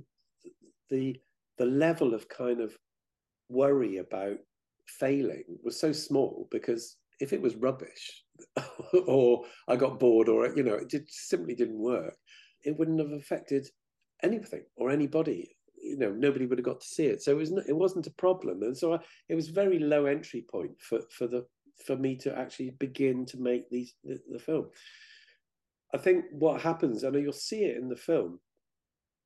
the 0.90 1.16
the 1.58 1.66
level 1.66 2.14
of 2.14 2.28
kind 2.28 2.60
of 2.60 2.76
worry 3.50 3.98
about 3.98 4.38
failing 4.88 5.44
was 5.64 5.80
so 5.80 5.92
small 5.92 6.48
because 6.50 6.98
if 7.20 7.34
it 7.34 7.42
was 7.42 7.56
rubbish 7.56 8.24
or 9.08 9.44
I 9.68 9.76
got 9.76 10.00
bored 10.00 10.28
or 10.28 10.48
you 10.56 10.64
know 10.64 10.76
it 10.76 10.90
just 10.90 11.30
simply 11.30 11.54
didn't 11.54 11.78
work, 11.80 12.16
it 12.64 12.78
wouldn't 12.80 13.00
have 13.00 13.12
affected 13.12 13.68
anything 14.24 14.64
or 14.76 14.90
anybody 14.90 15.56
you 15.82 15.98
know 15.98 16.12
nobody 16.12 16.46
would 16.46 16.58
have 16.58 16.66
got 16.66 16.82
to 16.82 16.88
see 16.88 17.06
it. 17.06 17.22
So 17.22 17.32
it 17.32 17.38
was 17.38 17.52
not, 17.52 17.68
it 17.68 17.76
wasn't 17.76 18.08
a 18.08 18.12
problem. 18.12 18.64
And 18.64 18.78
so 18.78 18.94
I, 18.94 19.00
it 19.30 19.36
was 19.36 19.50
very 19.50 19.80
low 19.80 20.06
entry 20.06 20.46
point 20.50 20.72
for 20.80 21.02
for 21.10 21.28
the 21.28 21.46
for 21.86 21.96
me 21.96 22.16
to 22.16 22.38
actually 22.38 22.72
begin 22.72 23.26
to 23.28 23.38
make 23.38 23.70
these 23.70 23.94
the, 24.04 24.20
the 24.32 24.40
film. 24.40 24.68
I 25.94 25.98
think 25.98 26.26
what 26.32 26.62
happens 26.62 27.04
and 27.04 27.16
you'll 27.16 27.34
see 27.34 27.66
it 27.66 27.78
in 27.78 27.90
the 27.90 27.98
film 27.98 28.40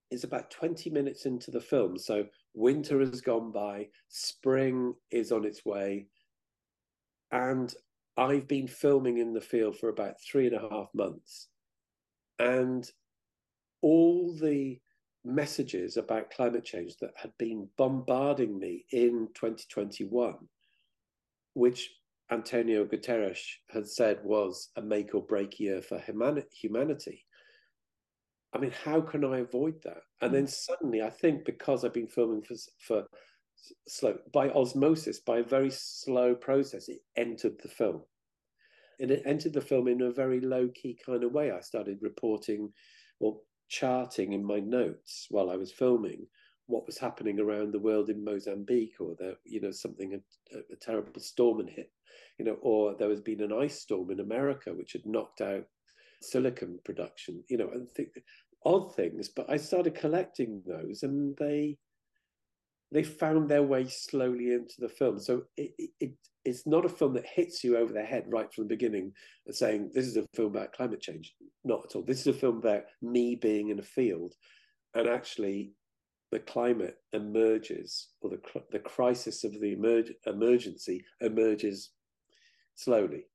is 0.10 0.24
about 0.24 0.50
20 0.52 0.90
minutes 0.90 1.26
into 1.26 1.52
the 1.52 1.60
film. 1.60 1.98
So 1.98 2.26
winter 2.54 3.00
has 3.00 3.22
gone 3.22 3.52
by 3.52 3.88
spring 4.08 4.94
is 5.12 5.32
on 5.32 5.46
its 5.46 5.66
way 5.66 6.08
and 7.32 7.74
i've 8.18 8.48
been 8.48 8.68
filming 8.68 9.18
in 9.18 9.34
the 9.34 9.42
field 9.42 9.76
for 9.78 9.90
about 9.90 10.14
three 10.22 10.48
and 10.48 10.56
a 10.56 10.70
half 10.70 10.88
months. 10.94 11.48
And 12.40 12.90
all 13.82 14.34
the 14.34 14.80
messages 15.26 15.98
about 15.98 16.32
climate 16.32 16.64
change 16.64 16.98
that 17.02 17.12
had 17.16 17.32
been 17.38 17.68
bombarding 17.78 18.58
me 18.60 18.86
in 18.92 19.28
2021, 19.34 20.36
which 21.54 21.90
Antonio 22.32 22.86
Guterres 22.86 23.42
had 23.70 23.88
said 23.88 24.20
was 24.24 24.70
a 24.76 24.82
make 24.82 25.14
or 25.14 25.22
break 25.22 25.60
year 25.60 25.82
for 25.82 26.00
humanity. 26.00 27.26
I 28.54 28.58
mean, 28.58 28.72
how 28.84 29.02
can 29.02 29.26
I 29.26 29.40
avoid 29.40 29.84
that? 29.84 30.02
And 30.22 30.34
then 30.34 30.44
hmm. 30.44 30.50
suddenly, 30.50 31.02
I 31.02 31.10
think 31.10 31.46
because 31.46 31.84
I've 31.84 31.94
been 31.94 32.08
filming 32.08 32.42
for, 32.42 32.56
for 32.80 33.04
slow, 33.88 34.18
by 34.32 34.50
osmosis, 34.50 35.20
by 35.20 35.40
a 35.40 35.44
very 35.44 35.72
slow 35.72 36.36
process, 36.36 36.88
it 36.88 37.00
entered 37.18 37.60
the 37.62 37.68
film. 37.68 38.02
And 39.00 39.12
it 39.12 39.24
entered 39.26 39.54
the 39.54 39.62
film 39.62 39.90
in 39.90 40.02
a 40.02 40.12
very 40.12 40.40
low 40.40 40.70
key 40.70 40.98
kind 41.06 41.24
of 41.24 41.34
way. 41.34 41.52
I 41.52 41.60
started 41.60 41.98
reporting, 42.02 42.72
well, 43.20 43.42
charting 43.80 44.34
in 44.34 44.44
my 44.44 44.60
notes 44.60 45.28
while 45.30 45.50
I 45.50 45.58
was 45.58 45.72
filming 45.72 46.28
what 46.68 46.86
was 46.86 46.98
happening 46.98 47.40
around 47.40 47.72
the 47.72 47.80
world 47.80 48.10
in 48.10 48.24
Mozambique, 48.24 48.96
or 49.00 49.16
that 49.20 49.38
you 49.46 49.62
know 49.62 49.72
something 49.72 50.20
a, 50.54 50.58
a 50.74 50.76
terrible 50.82 51.20
storm 51.20 51.60
had 51.60 51.70
hit, 51.70 51.92
you 52.40 52.46
know, 52.46 52.58
or 52.62 52.96
there 52.96 53.10
has 53.10 53.22
been 53.22 53.42
an 53.42 53.54
ice 53.54 53.82
storm 53.82 54.12
in 54.12 54.20
America 54.20 54.74
which 54.74 54.94
had 54.94 55.06
knocked 55.06 55.42
out 55.42 55.66
silicon 56.22 56.80
production, 56.84 57.44
you 57.50 57.58
know, 57.58 57.70
and 57.72 57.88
th- 57.96 58.10
odd 58.66 58.96
things. 58.96 59.30
But 59.30 59.50
I 59.50 59.58
started 59.58 59.94
collecting 59.96 60.64
those, 60.66 61.04
and 61.04 61.36
they 61.38 61.78
they 62.92 63.04
found 63.04 63.50
their 63.50 63.64
way 63.64 63.88
slowly 63.88 64.54
into 64.54 64.76
the 64.80 64.90
film. 64.90 65.20
So 65.20 65.44
it, 65.58 65.72
it, 66.00 66.12
it's 66.44 66.68
not 66.68 66.86
a 66.86 66.90
film 66.90 67.14
that 67.14 67.26
hits 67.26 67.64
you 67.64 67.78
over 67.78 67.92
the 67.92 68.04
head 68.04 68.26
right 68.28 68.52
from 68.54 68.66
the 68.66 68.76
beginning 68.76 69.12
and 69.46 69.56
saying 69.56 69.92
this 69.94 70.06
is 70.06 70.18
a 70.18 70.26
film 70.36 70.56
about 70.56 70.74
climate 70.74 71.02
change. 71.02 71.34
Not 71.64 71.86
at 71.86 71.96
all. 71.96 72.04
This 72.04 72.22
is 72.22 72.28
a 72.28 72.34
film 72.34 72.58
about 72.58 72.84
me 73.02 73.36
being 73.36 73.70
in 73.70 73.80
a 73.80 73.84
field, 73.84 74.34
and 74.94 75.08
actually, 75.08 75.72
the 76.32 76.40
climate 76.40 76.98
emerges, 77.14 78.10
or 78.22 78.30
the 78.30 78.40
the 78.72 78.80
crisis 78.80 79.44
of 79.44 79.60
the 79.60 79.76
emerg- 79.76 80.14
emergency 80.26 81.04
emerges 81.22 81.92
slowly. 82.76 83.26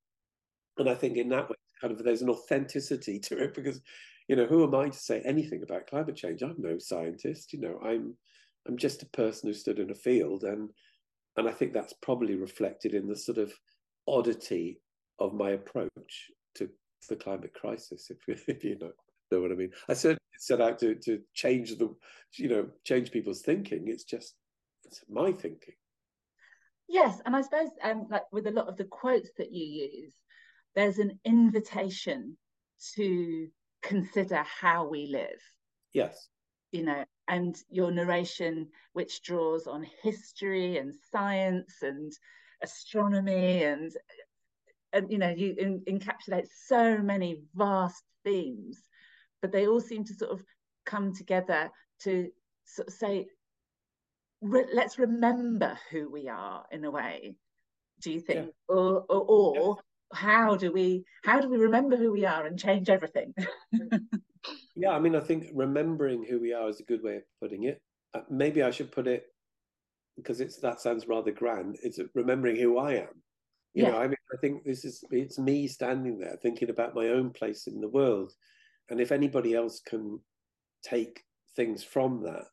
And 0.79 0.89
I 0.89 0.95
think 0.95 1.17
in 1.17 1.29
that 1.31 1.49
way, 1.49 1.57
kind 1.81 1.93
of 1.93 2.05
there's 2.05 2.23
an 2.23 2.31
authenticity 2.31 3.19
to 3.21 3.43
it 3.43 3.55
because, 3.55 3.81
you 4.29 4.37
know, 4.37 4.47
who 4.47 4.65
am 4.65 4.75
I 4.75 4.89
to 4.89 4.99
say 4.99 5.21
anything 5.25 5.63
about 5.63 5.89
climate 5.89 6.17
change? 6.17 6.43
I'm 6.43 6.57
no 6.59 6.79
scientist. 6.79 7.53
You 7.53 7.61
know, 7.61 7.81
I'm 7.85 8.15
I'm 8.67 8.77
just 8.77 9.03
a 9.03 9.07
person 9.07 9.49
who 9.49 9.55
stood 9.55 9.79
in 9.79 9.91
a 9.91 9.95
field, 9.95 10.45
and 10.45 10.71
and 11.37 11.49
I 11.49 11.53
think 11.53 11.73
that's 11.73 11.95
probably 12.03 12.35
reflected 12.35 12.95
in 12.95 13.09
the 13.09 13.17
sort 13.17 13.39
of 13.39 13.53
oddity 14.07 14.81
of 15.19 15.35
my 15.35 15.51
approach 15.51 16.31
to 16.57 16.69
the 17.09 17.17
climate 17.17 17.55
crisis. 17.55 18.11
If, 18.11 18.49
if 18.49 18.65
you 18.65 18.79
know 18.79 18.93
know 19.31 19.41
what 19.41 19.53
I 19.53 19.55
mean, 19.55 19.73
I 19.89 19.95
certainly 19.95 20.19
set 20.39 20.61
out 20.61 20.79
to 20.81 20.95
to 20.97 21.21
change 21.35 21.77
the 21.79 21.95
you 22.37 22.49
know 22.49 22.69
change 22.85 23.11
people's 23.11 23.43
thinking. 23.43 23.85
It's 23.87 24.05
just 24.05 24.35
it's 24.85 25.03
my 25.09 25.33
thinking. 25.33 25.75
Yes, 26.89 27.21
and 27.25 27.37
I 27.37 27.43
suppose 27.43 27.69
um, 27.83 28.07
like 28.11 28.25
with 28.33 28.47
a 28.47 28.51
lot 28.51 28.69
of 28.69 28.77
the 28.77 28.85
quotes 28.85 29.31
that 29.39 29.53
you 29.53 29.65
use, 29.65 30.15
there's 30.75 30.99
an 30.99 31.21
invitation 31.25 32.37
to 32.97 33.49
consider 33.83 34.43
how 34.43 34.89
we 34.89 35.07
live. 35.07 35.41
Yes. 35.93 36.29
You 36.73 36.85
know, 36.85 37.05
and 37.31 37.57
your 37.71 37.93
narration, 37.93 38.67
which 38.93 39.23
draws 39.23 39.69
on 39.69 39.87
history 40.03 40.79
and 40.79 40.93
science 41.13 41.77
and 41.81 42.13
astronomy 42.63 43.63
and 43.63 43.93
and 44.93 45.11
you 45.11 45.17
know 45.17 45.31
you 45.31 45.55
in, 45.57 45.81
encapsulate 45.89 46.47
so 46.67 46.99
many 46.99 47.41
vast 47.55 48.03
themes 48.23 48.83
but 49.41 49.51
they 49.51 49.67
all 49.67 49.81
seem 49.81 50.05
to 50.05 50.13
sort 50.13 50.31
of 50.31 50.45
come 50.85 51.15
together 51.15 51.71
to 52.01 52.29
sort 52.67 52.89
of 52.89 52.93
say 52.93 53.27
re- 54.43 54.69
let's 54.75 54.99
remember 54.99 55.79
who 55.91 56.11
we 56.11 56.29
are 56.29 56.67
in 56.71 56.85
a 56.85 56.91
way 56.91 57.35
do 58.03 58.13
you 58.13 58.21
think? 58.21 58.47
Yeah. 58.47 58.75
or 58.77 59.05
or, 59.09 59.57
or 59.59 59.77
how 60.13 60.57
do 60.57 60.71
we 60.71 61.05
how 61.25 61.41
do 61.41 61.49
we 61.49 61.57
remember 61.57 61.97
who 61.97 62.13
we 62.13 62.27
are 62.27 62.45
and 62.45 62.59
change 62.59 62.91
everything 62.91 63.33
yeah 64.81 64.91
i 64.91 64.99
mean 64.99 65.15
i 65.15 65.21
think 65.21 65.47
remembering 65.55 66.25
who 66.25 66.41
we 66.41 66.53
are 66.53 66.69
is 66.69 66.81
a 66.81 66.85
good 66.85 67.03
way 67.03 67.17
of 67.17 67.23
putting 67.41 67.65
it. 67.65 67.81
Uh, 68.15 68.21
maybe 68.29 68.63
i 68.63 68.71
should 68.71 68.91
put 68.91 69.07
it 69.07 69.27
because 70.17 70.41
it's 70.41 70.59
that 70.59 70.81
sounds 70.81 71.07
rather 71.07 71.31
grand 71.31 71.77
it's 71.83 72.01
remembering 72.15 72.57
who 72.57 72.79
i 72.79 72.95
am. 72.95 73.23
You 73.75 73.85
yeah. 73.85 73.91
know 73.91 73.99
i 73.99 74.07
mean 74.07 74.17
i 74.35 74.37
think 74.41 74.65
this 74.65 74.85
is 74.85 75.05
it's 75.11 75.39
me 75.39 75.69
standing 75.69 76.19
there 76.19 76.37
thinking 76.43 76.71
about 76.71 76.95
my 76.95 77.09
own 77.09 77.31
place 77.31 77.67
in 77.67 77.81
the 77.81 77.89
world 77.89 78.33
and 78.89 79.01
if 79.01 79.13
anybody 79.13 79.55
else 79.55 79.81
can 79.81 80.21
take 80.83 81.23
things 81.57 81.85
from 81.85 82.23
that 82.23 82.47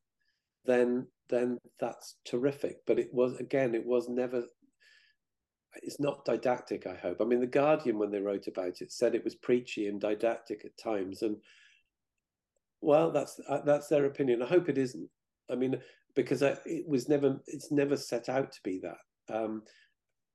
then 0.67 1.07
then 1.29 1.57
that's 1.79 2.15
terrific. 2.25 2.77
But 2.85 2.99
it 2.99 3.13
was 3.13 3.39
again 3.39 3.73
it 3.73 3.85
was 3.85 4.07
never 4.07 4.43
it's 5.83 5.99
not 5.99 6.25
didactic 6.25 6.87
i 6.87 6.95
hope. 6.95 7.21
I 7.21 7.25
mean 7.25 7.39
the 7.39 7.47
guardian 7.47 7.97
when 7.97 8.11
they 8.11 8.19
wrote 8.19 8.47
about 8.47 8.81
it 8.81 8.91
said 8.91 9.15
it 9.15 9.23
was 9.23 9.35
preachy 9.35 9.87
and 9.87 9.99
didactic 9.99 10.63
at 10.65 10.77
times 10.77 11.21
and 11.21 11.37
well 12.81 13.11
that's 13.11 13.39
uh, 13.47 13.61
that's 13.65 13.87
their 13.87 14.05
opinion. 14.05 14.41
I 14.41 14.47
hope 14.47 14.69
it 14.69 14.77
isn't. 14.77 15.09
I 15.51 15.55
mean 15.55 15.79
because 16.15 16.41
I, 16.41 16.57
it 16.65 16.87
was 16.87 17.09
never 17.09 17.39
it's 17.47 17.71
never 17.71 17.97
set 17.97 18.29
out 18.29 18.51
to 18.51 18.59
be 18.63 18.79
that. 18.79 19.33
Um, 19.35 19.63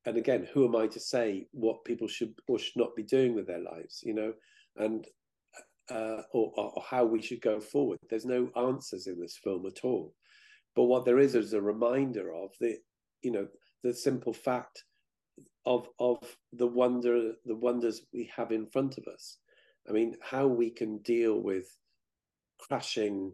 and 0.04 0.16
again 0.16 0.48
who 0.52 0.66
am 0.66 0.74
i 0.74 0.88
to 0.88 0.98
say 0.98 1.46
what 1.52 1.84
people 1.84 2.08
should 2.08 2.34
or 2.48 2.58
should 2.58 2.74
not 2.76 2.94
be 2.96 3.04
doing 3.04 3.34
with 3.34 3.46
their 3.46 3.60
lives 3.60 4.00
you 4.02 4.12
know? 4.12 4.32
And 4.76 5.06
uh, 5.90 6.22
or, 6.32 6.52
or 6.56 6.82
how 6.88 7.04
we 7.04 7.20
should 7.20 7.40
go 7.40 7.60
forward. 7.60 7.98
There's 8.08 8.24
no 8.24 8.48
answers 8.56 9.06
in 9.06 9.20
this 9.20 9.36
film 9.36 9.66
at 9.66 9.84
all. 9.84 10.14
But 10.74 10.84
what 10.84 11.04
there 11.04 11.18
is 11.18 11.34
is 11.34 11.52
a 11.52 11.60
reminder 11.60 12.32
of 12.34 12.50
the 12.60 12.78
you 13.22 13.30
know 13.30 13.46
the 13.82 13.94
simple 13.94 14.32
fact 14.32 14.84
of 15.66 15.88
of 15.98 16.18
the 16.52 16.66
wonder 16.66 17.32
the 17.44 17.54
wonders 17.54 18.02
we 18.12 18.30
have 18.34 18.52
in 18.52 18.66
front 18.66 18.96
of 18.98 19.06
us. 19.12 19.38
I 19.88 19.92
mean 19.92 20.14
how 20.22 20.46
we 20.46 20.70
can 20.70 20.98
deal 20.98 21.40
with 21.40 21.66
crashing 22.66 23.32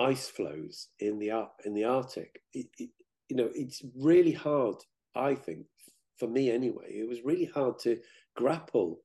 ice 0.00 0.28
flows 0.28 0.88
in 1.00 1.18
the 1.18 1.30
in 1.64 1.74
the 1.74 1.84
arctic. 1.84 2.40
It, 2.54 2.66
it, 2.78 2.90
you 3.28 3.36
know 3.36 3.48
it's 3.54 3.82
really 3.96 4.32
hard 4.32 4.76
i 5.14 5.34
think 5.34 5.66
for 6.18 6.28
me 6.28 6.50
anyway 6.50 6.86
it 6.88 7.08
was 7.08 7.24
really 7.24 7.44
hard 7.44 7.78
to 7.80 7.98
grapple 8.36 9.00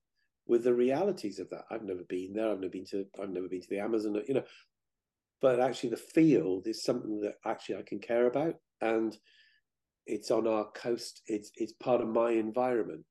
with 0.45 0.65
the 0.65 0.73
realities 0.73 1.39
of 1.39 1.49
that. 1.51 1.63
I've 1.71 1.83
never 1.83 2.03
been 2.07 2.33
there 2.33 2.51
i've 2.51 2.59
never 2.59 2.71
been 2.71 2.85
to 2.85 3.05
i've 3.21 3.29
never 3.29 3.47
been 3.47 3.61
to 3.61 3.69
the 3.69 3.79
amazon 3.79 4.21
you 4.27 4.35
know 4.35 4.43
but 5.41 5.59
actually 5.59 5.89
the 5.89 5.97
field 5.97 6.67
is 6.67 6.83
something 6.83 7.19
that 7.21 7.35
actually 7.45 7.75
i 7.75 7.81
can 7.81 7.99
care 7.99 8.27
about 8.27 8.55
and 8.81 9.17
it's 10.05 10.31
on 10.31 10.47
our 10.47 10.65
coast 10.71 11.21
it's 11.27 11.51
it's 11.55 11.73
part 11.73 12.01
of 12.01 12.07
my 12.07 12.31
environment. 12.31 13.05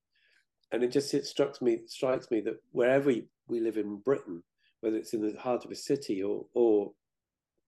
And 0.73 0.83
it 0.83 0.91
just 0.91 1.13
it 1.13 1.27
strikes 1.27 1.61
me 1.61 1.81
strikes 1.87 2.31
me 2.31 2.41
that 2.43 2.57
wherever 2.71 3.13
we 3.49 3.61
live 3.61 3.77
in 3.77 3.99
britain 3.99 4.43
whether 4.83 4.97
it's 4.97 5.15
in 5.15 5.23
the 5.23 5.39
heart 5.41 5.65
of 5.65 5.71
a 5.71 5.77
city 5.77 6.23
or 6.23 6.45
or 6.55 6.93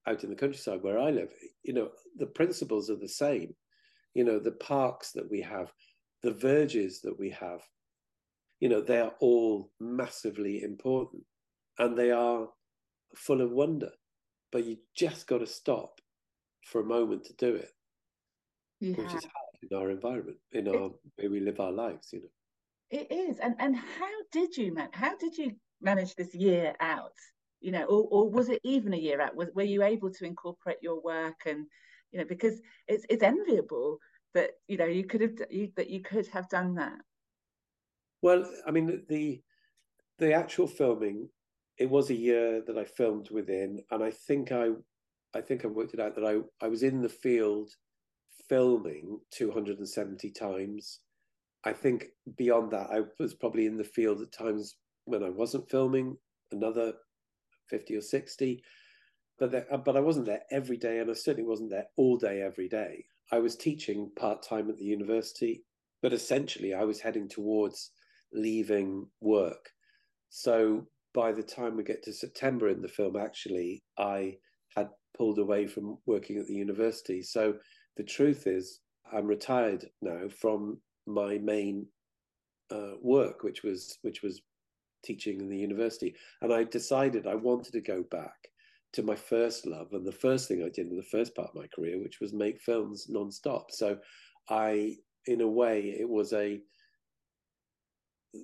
out 0.06 0.22
in 0.22 0.30
the 0.30 0.36
countryside 0.36 0.82
where 0.82 0.98
i 0.98 1.10
live 1.10 1.32
you 1.62 1.72
know 1.72 1.88
the 2.18 2.26
principles 2.26 2.90
are 2.90 2.96
the 2.96 3.08
same 3.08 3.54
you 4.14 4.24
know 4.24 4.38
the 4.38 4.52
parks 4.52 5.12
that 5.12 5.28
we 5.30 5.40
have 5.40 5.72
the 6.22 6.32
verges 6.32 7.00
that 7.00 7.18
we 7.18 7.30
have 7.30 7.60
you 8.60 8.68
know 8.68 8.80
they 8.80 9.00
are 9.00 9.14
all 9.20 9.70
massively 9.80 10.62
important 10.62 11.22
and 11.78 11.96
they 11.96 12.10
are 12.10 12.46
full 13.16 13.40
of 13.40 13.50
wonder 13.50 13.90
but 14.52 14.64
you 14.64 14.76
just 14.94 15.26
got 15.26 15.38
to 15.38 15.46
stop 15.46 16.00
for 16.64 16.80
a 16.80 16.84
moment 16.84 17.24
to 17.24 17.32
do 17.34 17.54
it 17.54 17.70
yeah. 18.80 18.96
which 18.96 19.14
is 19.14 19.24
hard 19.24 19.44
in 19.70 19.76
our 19.76 19.90
environment, 19.90 20.36
in 20.52 20.68
our 20.68 20.90
way 21.18 21.28
we 21.28 21.40
live 21.40 21.60
our 21.60 21.72
lives, 21.72 22.08
you 22.12 22.20
know. 22.20 22.28
It 22.90 23.10
is. 23.10 23.38
And 23.38 23.54
and 23.58 23.76
how 23.76 24.10
did 24.30 24.56
you 24.56 24.74
man 24.74 24.88
how 24.92 25.16
did 25.16 25.36
you 25.36 25.52
manage 25.80 26.14
this 26.14 26.34
year 26.34 26.74
out? 26.80 27.16
You 27.60 27.72
know, 27.72 27.84
or, 27.84 28.06
or 28.10 28.30
was 28.30 28.48
it 28.48 28.60
even 28.62 28.92
a 28.94 28.98
year 28.98 29.20
out? 29.20 29.36
Was 29.36 29.48
were 29.54 29.62
you 29.62 29.82
able 29.82 30.10
to 30.10 30.24
incorporate 30.26 30.78
your 30.82 31.00
work 31.00 31.46
and 31.46 31.66
you 32.12 32.20
know, 32.20 32.26
because 32.26 32.60
it's 32.86 33.04
it's 33.08 33.22
enviable 33.22 33.98
that, 34.34 34.50
you 34.68 34.76
know, 34.76 34.84
you 34.84 35.04
could 35.04 35.20
have 35.20 35.32
you, 35.50 35.70
that 35.76 35.90
you 35.90 36.00
could 36.00 36.26
have 36.28 36.48
done 36.48 36.74
that. 36.76 36.98
Well, 38.22 38.48
I 38.66 38.70
mean 38.70 39.02
the 39.08 39.42
the 40.18 40.32
actual 40.32 40.68
filming, 40.68 41.28
it 41.76 41.90
was 41.90 42.10
a 42.10 42.14
year 42.14 42.62
that 42.66 42.78
I 42.78 42.84
filmed 42.84 43.30
within, 43.30 43.82
and 43.90 44.02
I 44.02 44.10
think 44.10 44.52
I 44.52 44.70
I 45.34 45.40
think 45.40 45.64
I 45.64 45.68
worked 45.68 45.94
it 45.94 46.00
out 46.00 46.14
that 46.14 46.24
I, 46.24 46.64
I 46.64 46.68
was 46.68 46.84
in 46.84 47.02
the 47.02 47.08
field 47.08 47.70
filming 48.48 49.18
270 49.32 50.30
times. 50.30 51.00
I 51.64 51.72
think 51.72 52.06
beyond 52.36 52.70
that, 52.72 52.90
I 52.90 53.00
was 53.18 53.34
probably 53.34 53.66
in 53.66 53.76
the 53.76 53.84
field 53.84 54.20
at 54.20 54.32
times 54.32 54.76
when 55.04 55.22
I 55.22 55.30
wasn't 55.30 55.70
filming, 55.70 56.16
another 56.52 56.94
50 57.70 57.96
or 57.96 58.00
60. 58.00 58.62
But, 59.38 59.50
there, 59.50 59.66
uh, 59.72 59.78
but 59.78 59.96
I 59.96 60.00
wasn't 60.00 60.26
there 60.26 60.42
every 60.50 60.76
day, 60.76 61.00
and 61.00 61.10
I 61.10 61.14
certainly 61.14 61.48
wasn't 61.48 61.70
there 61.70 61.86
all 61.96 62.16
day, 62.16 62.42
every 62.42 62.68
day. 62.68 63.04
I 63.32 63.38
was 63.38 63.56
teaching 63.56 64.10
part 64.16 64.42
time 64.42 64.70
at 64.70 64.76
the 64.76 64.84
university, 64.84 65.64
but 66.02 66.12
essentially 66.12 66.74
I 66.74 66.84
was 66.84 67.00
heading 67.00 67.28
towards 67.28 67.90
leaving 68.32 69.06
work. 69.20 69.70
So 70.30 70.86
by 71.14 71.32
the 71.32 71.42
time 71.42 71.76
we 71.76 71.84
get 71.84 72.02
to 72.04 72.12
September 72.12 72.68
in 72.68 72.82
the 72.82 72.88
film, 72.88 73.16
actually, 73.16 73.82
I 73.98 74.36
had 74.76 74.90
pulled 75.16 75.38
away 75.38 75.66
from 75.66 75.98
working 76.06 76.38
at 76.38 76.46
the 76.46 76.54
university. 76.54 77.22
So 77.22 77.54
the 77.96 78.02
truth 78.04 78.46
is, 78.46 78.80
I'm 79.12 79.26
retired 79.26 79.86
now 80.02 80.28
from 80.28 80.80
my 81.06 81.38
main 81.38 81.86
uh, 82.70 82.92
work, 83.00 83.42
which 83.42 83.62
was 83.62 83.98
which 84.02 84.22
was 84.22 84.42
teaching 85.04 85.40
in 85.40 85.48
the 85.48 85.56
university, 85.56 86.14
and 86.40 86.52
I 86.52 86.64
decided 86.64 87.26
I 87.26 87.34
wanted 87.34 87.72
to 87.72 87.80
go 87.80 88.02
back 88.10 88.48
to 88.92 89.02
my 89.02 89.16
first 89.16 89.66
love 89.66 89.88
and 89.92 90.06
the 90.06 90.12
first 90.12 90.48
thing 90.48 90.62
I 90.62 90.68
did 90.68 90.88
in 90.88 90.96
the 90.96 91.02
first 91.02 91.34
part 91.34 91.48
of 91.48 91.54
my 91.54 91.66
career, 91.74 92.00
which 92.00 92.20
was 92.20 92.32
make 92.32 92.60
films 92.60 93.08
nonstop. 93.12 93.64
So, 93.70 93.98
I, 94.48 94.96
in 95.26 95.40
a 95.40 95.48
way, 95.48 95.96
it 95.98 96.08
was 96.08 96.32
a 96.32 96.60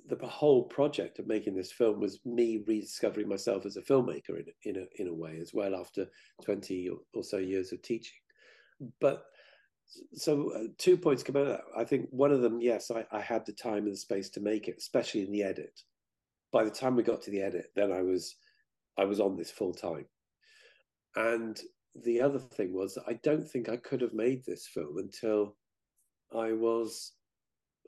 the 0.07 0.25
whole 0.25 0.63
project 0.63 1.19
of 1.19 1.27
making 1.27 1.53
this 1.53 1.73
film 1.73 1.99
was 1.99 2.19
me 2.23 2.63
rediscovering 2.65 3.27
myself 3.27 3.65
as 3.65 3.75
a 3.75 3.81
filmmaker 3.81 4.29
in, 4.29 4.45
in 4.63 4.77
a 4.77 5.01
in 5.01 5.09
a 5.09 5.13
way 5.13 5.37
as 5.41 5.53
well 5.53 5.75
after 5.75 6.05
20 6.45 6.89
or 7.13 7.23
so 7.25 7.35
years 7.39 7.73
of 7.73 7.81
teaching 7.81 8.15
but 9.01 9.25
so 10.13 10.51
uh, 10.53 10.67
two 10.77 10.97
points 10.97 11.23
come 11.23 11.35
out 11.35 11.43
of 11.43 11.47
that. 11.49 11.61
I 11.77 11.83
think 11.83 12.07
one 12.11 12.31
of 12.31 12.41
them, 12.41 12.61
yes, 12.61 12.91
I, 12.91 13.05
I 13.11 13.21
had 13.21 13.45
the 13.45 13.53
time 13.53 13.85
and 13.85 13.93
the 13.93 13.97
space 13.97 14.29
to 14.31 14.39
make 14.39 14.67
it, 14.67 14.75
especially 14.77 15.23
in 15.23 15.31
the 15.31 15.43
edit. 15.43 15.81
By 16.51 16.63
the 16.63 16.71
time 16.71 16.95
we 16.95 17.03
got 17.03 17.21
to 17.23 17.31
the 17.31 17.41
edit, 17.41 17.71
then 17.75 17.91
I 17.91 18.01
was 18.01 18.35
I 18.97 19.05
was 19.05 19.19
on 19.19 19.37
this 19.37 19.51
full 19.51 19.73
time. 19.73 20.05
And 21.15 21.59
the 22.03 22.21
other 22.21 22.39
thing 22.39 22.73
was 22.73 22.97
I 23.07 23.13
don't 23.23 23.47
think 23.47 23.69
I 23.69 23.77
could 23.77 24.01
have 24.01 24.13
made 24.13 24.43
this 24.45 24.67
film 24.67 24.97
until 24.97 25.55
I 26.33 26.53
was 26.53 27.13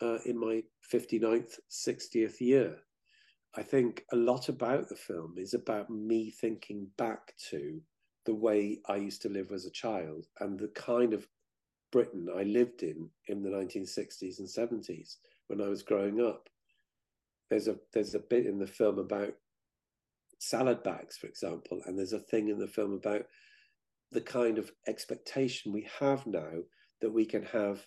uh, 0.02 0.18
in 0.26 0.38
my 0.38 0.64
59th, 0.92 1.60
60th 1.72 2.42
year. 2.42 2.78
I 3.56 3.62
think 3.62 4.04
a 4.12 4.16
lot 4.16 4.50
about 4.50 4.90
the 4.90 4.96
film 4.96 5.36
is 5.38 5.54
about 5.54 5.90
me 5.90 6.32
thinking 6.32 6.88
back 6.98 7.34
to 7.52 7.80
the 8.26 8.34
way 8.34 8.80
I 8.88 8.96
used 8.96 9.22
to 9.24 9.30
live 9.30 9.52
as 9.52 9.66
a 9.66 9.72
child 9.72 10.26
and 10.40 10.60
the 10.60 10.70
kind 10.70 11.14
of 11.14 11.28
Britain 11.92 12.28
I 12.36 12.44
lived 12.44 12.82
in 12.82 13.10
in 13.28 13.44
the 13.44 13.50
1960s 13.50 14.40
and 14.40 14.48
70s 14.48 15.18
when 15.48 15.62
I 15.62 15.68
was 15.68 15.84
growing 15.84 16.20
up. 16.20 16.50
There's 17.54 17.68
a 17.68 17.76
there's 17.94 18.16
a 18.16 18.20
bit 18.20 18.48
in 18.48 18.58
the 18.58 18.66
film 18.66 18.98
about 18.98 19.36
salad 20.40 20.82
bags, 20.82 21.18
for 21.18 21.28
example, 21.28 21.82
and 21.86 21.96
there's 21.96 22.14
a 22.14 22.18
thing 22.18 22.48
in 22.48 22.58
the 22.58 22.68
film 22.68 22.94
about 22.94 23.28
the 24.12 24.22
kind 24.22 24.58
of 24.58 24.72
expectation 24.88 25.72
we 25.72 25.88
have 26.00 26.26
now 26.26 26.64
that 27.02 27.14
we 27.14 27.28
can 27.28 27.44
have 27.44 27.86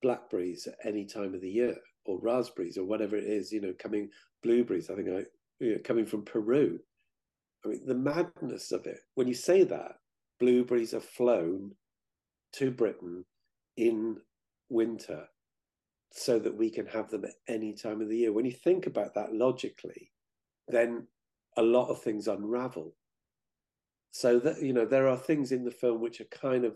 blackberries 0.00 0.66
at 0.66 0.78
any 0.86 1.04
time 1.04 1.34
of 1.34 1.42
the 1.42 1.50
year 1.50 1.76
or 2.06 2.18
raspberries 2.22 2.78
or 2.78 2.86
whatever 2.86 3.14
it 3.14 3.24
is, 3.24 3.52
you 3.52 3.60
know, 3.60 3.74
coming 3.78 4.08
blueberries. 4.42 4.88
I 4.88 4.94
think 4.94 5.08
I 5.10 5.24
you 5.58 5.74
know, 5.74 5.80
coming 5.84 6.06
from 6.06 6.24
Peru. 6.24 6.78
I 7.62 7.68
mean, 7.68 7.82
the 7.84 7.94
madness 7.94 8.72
of 8.72 8.86
it. 8.86 9.00
When 9.16 9.28
you 9.28 9.34
say 9.34 9.64
that, 9.64 9.96
blueberries 10.38 10.94
are 10.94 11.00
flown 11.00 11.72
to 12.54 12.70
Britain 12.70 13.26
in 13.76 14.16
winter 14.70 15.28
so 16.12 16.38
that 16.38 16.56
we 16.56 16.70
can 16.70 16.86
have 16.86 17.10
them 17.10 17.24
at 17.24 17.34
any 17.48 17.72
time 17.74 18.00
of 18.00 18.08
the 18.08 18.16
year. 18.16 18.32
When 18.32 18.44
you 18.44 18.52
think 18.52 18.86
about 18.86 19.14
that 19.14 19.32
logically, 19.32 20.10
then 20.68 21.06
a 21.56 21.62
lot 21.62 21.88
of 21.88 22.02
things 22.02 22.28
unravel. 22.28 22.94
So 24.12 24.38
that 24.40 24.62
you 24.62 24.72
know, 24.72 24.86
there 24.86 25.08
are 25.08 25.16
things 25.16 25.52
in 25.52 25.64
the 25.64 25.70
film 25.70 26.00
which 26.00 26.20
are 26.20 26.24
kind 26.24 26.64
of. 26.64 26.74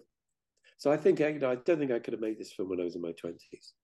So 0.78 0.92
I 0.92 0.96
think 0.96 1.20
you 1.20 1.38
know, 1.38 1.50
I 1.50 1.56
don't 1.56 1.78
think 1.78 1.90
I 1.90 1.98
could 1.98 2.12
have 2.12 2.20
made 2.20 2.38
this 2.38 2.52
film 2.52 2.68
when 2.68 2.80
I 2.80 2.84
was 2.84 2.96
in 2.96 3.02
my 3.02 3.12
twenties. 3.12 3.74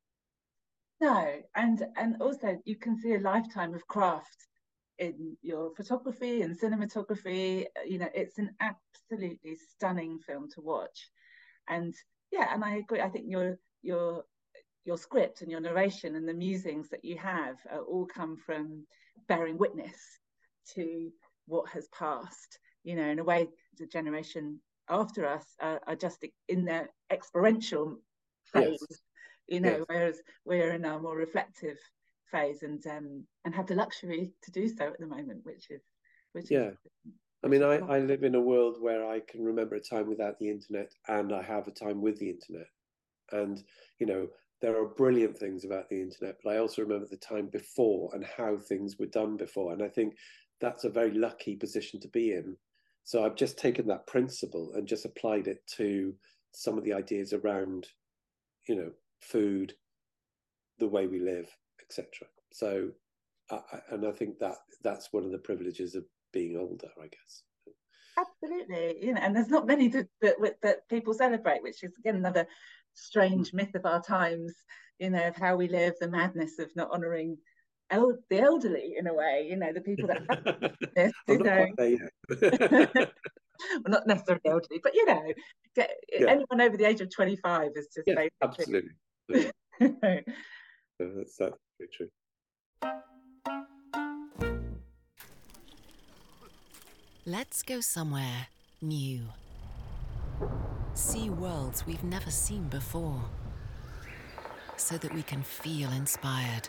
No, 1.00 1.26
and 1.56 1.84
and 1.96 2.20
also 2.20 2.58
you 2.64 2.76
can 2.76 2.96
see 2.96 3.14
a 3.14 3.20
lifetime 3.20 3.74
of 3.74 3.86
craft 3.88 4.46
in 4.98 5.36
your 5.42 5.74
photography 5.74 6.42
and 6.42 6.58
cinematography. 6.58 7.64
You 7.86 7.98
know, 7.98 8.08
it's 8.14 8.38
an 8.38 8.54
absolutely 8.60 9.56
stunning 9.56 10.18
film 10.20 10.48
to 10.54 10.60
watch 10.60 11.10
and 11.70 11.94
yeah 12.30 12.52
and 12.52 12.62
i 12.64 12.76
agree 12.76 13.00
i 13.00 13.08
think 13.08 13.24
your 13.28 13.56
your 13.82 14.24
your 14.90 14.98
script 14.98 15.40
and 15.40 15.50
your 15.52 15.60
narration 15.60 16.16
and 16.16 16.28
the 16.28 16.34
musings 16.34 16.88
that 16.88 17.04
you 17.04 17.16
have 17.16 17.58
all 17.88 18.04
come 18.04 18.36
from 18.36 18.84
bearing 19.28 19.56
witness 19.56 19.94
to 20.74 21.12
what 21.46 21.68
has 21.70 21.86
passed. 21.96 22.58
You 22.82 22.96
know, 22.96 23.08
in 23.08 23.20
a 23.20 23.24
way, 23.24 23.46
the 23.78 23.86
generation 23.86 24.58
after 24.88 25.24
us 25.28 25.46
are, 25.60 25.80
are 25.86 25.94
just 25.94 26.26
in 26.48 26.64
their 26.64 26.90
experiential 27.12 28.00
phase. 28.52 28.84
Yes. 28.90 29.00
You 29.46 29.60
know, 29.60 29.76
yes. 29.78 29.84
whereas 29.86 30.16
we're 30.44 30.72
in 30.72 30.84
our 30.84 31.00
more 31.00 31.16
reflective 31.16 31.78
phase 32.32 32.64
and 32.64 32.84
um, 32.88 33.24
and 33.44 33.54
have 33.54 33.68
the 33.68 33.76
luxury 33.76 34.32
to 34.42 34.50
do 34.50 34.66
so 34.66 34.88
at 34.88 34.98
the 34.98 35.06
moment, 35.06 35.40
which 35.44 35.70
is 35.70 35.82
which 36.32 36.50
yeah. 36.50 36.70
Is, 36.70 36.76
I 37.44 37.46
mean, 37.46 37.62
I, 37.62 37.76
I 37.78 38.00
live 38.00 38.24
in 38.24 38.34
a 38.34 38.40
world 38.40 38.76
where 38.80 39.08
I 39.08 39.20
can 39.20 39.44
remember 39.44 39.76
a 39.76 39.80
time 39.92 40.08
without 40.08 40.36
the 40.40 40.50
internet 40.50 40.90
and 41.06 41.32
I 41.32 41.42
have 41.42 41.68
a 41.68 41.78
time 41.84 42.02
with 42.02 42.18
the 42.18 42.30
internet. 42.30 42.66
And, 43.32 43.62
you 44.00 44.06
know, 44.06 44.28
there 44.60 44.80
are 44.80 44.86
brilliant 44.88 45.38
things 45.38 45.64
about 45.64 45.88
the 45.88 46.00
internet, 46.00 46.36
but 46.44 46.50
I 46.50 46.58
also 46.58 46.82
remember 46.82 47.06
the 47.10 47.16
time 47.16 47.46
before 47.46 48.10
and 48.14 48.24
how 48.24 48.58
things 48.58 48.98
were 48.98 49.06
done 49.06 49.36
before. 49.36 49.72
And 49.72 49.82
I 49.82 49.88
think 49.88 50.14
that's 50.60 50.84
a 50.84 50.90
very 50.90 51.12
lucky 51.12 51.56
position 51.56 51.98
to 52.00 52.08
be 52.08 52.32
in. 52.32 52.56
So 53.04 53.24
I've 53.24 53.36
just 53.36 53.58
taken 53.58 53.86
that 53.88 54.06
principle 54.06 54.72
and 54.74 54.86
just 54.86 55.06
applied 55.06 55.48
it 55.48 55.66
to 55.76 56.14
some 56.52 56.76
of 56.76 56.84
the 56.84 56.92
ideas 56.92 57.32
around, 57.32 57.86
you 58.68 58.76
know, 58.76 58.90
food, 59.20 59.74
the 60.78 60.88
way 60.88 61.06
we 61.06 61.20
live, 61.20 61.48
etc. 61.82 62.08
So, 62.52 62.90
I, 63.50 63.60
and 63.90 64.06
I 64.06 64.12
think 64.12 64.38
that 64.38 64.56
that's 64.82 65.12
one 65.12 65.24
of 65.24 65.32
the 65.32 65.38
privileges 65.38 65.94
of 65.94 66.04
being 66.32 66.56
older, 66.56 66.88
I 66.98 67.06
guess. 67.06 67.42
Absolutely, 68.18 69.04
you 69.04 69.14
know, 69.14 69.20
and 69.20 69.34
there's 69.34 69.48
not 69.48 69.66
many 69.66 69.88
that 69.88 70.08
that, 70.20 70.36
that 70.62 70.88
people 70.88 71.14
celebrate, 71.14 71.62
which 71.62 71.82
is 71.82 71.92
again 71.98 72.16
another 72.16 72.46
strange 72.94 73.50
mm. 73.50 73.54
myth 73.54 73.74
of 73.74 73.86
our 73.86 74.02
times. 74.02 74.54
You 74.98 75.10
know, 75.10 75.28
of 75.28 75.36
how 75.36 75.56
we 75.56 75.66
live, 75.66 75.94
the 75.98 76.08
madness 76.08 76.58
of 76.58 76.70
not 76.76 76.90
honouring 76.90 77.38
el- 77.90 78.18
the 78.28 78.40
elderly 78.40 78.94
in 78.98 79.06
a 79.06 79.14
way. 79.14 79.46
You 79.48 79.56
know, 79.56 79.72
the 79.72 79.80
people 79.80 80.08
that 80.08 80.22
have 80.28 80.72
this, 80.94 81.12
you 81.26 81.38
know. 81.38 81.66
well, 83.72 83.92
not 83.92 84.06
necessarily 84.06 84.42
elderly, 84.46 84.80
but 84.82 84.94
you 84.94 85.06
know, 85.06 85.32
get, 85.74 85.90
yeah. 86.12 86.26
anyone 86.28 86.60
over 86.60 86.76
the 86.76 86.84
age 86.84 87.00
of 87.00 87.10
25 87.10 87.70
is 87.76 87.88
just 87.94 88.06
yeah, 88.06 88.26
absolutely. 88.42 88.90
that's 90.98 91.36
that's 91.38 91.56
true. 91.92 92.08
Let's 97.26 97.62
go 97.62 97.80
somewhere 97.80 98.48
new. 98.80 99.26
See 100.94 101.30
worlds 101.30 101.86
we've 101.86 102.04
never 102.04 102.30
seen 102.30 102.64
before. 102.68 103.22
So 104.76 104.98
that 104.98 105.14
we 105.14 105.22
can 105.22 105.42
feel 105.42 105.90
inspired. 105.92 106.68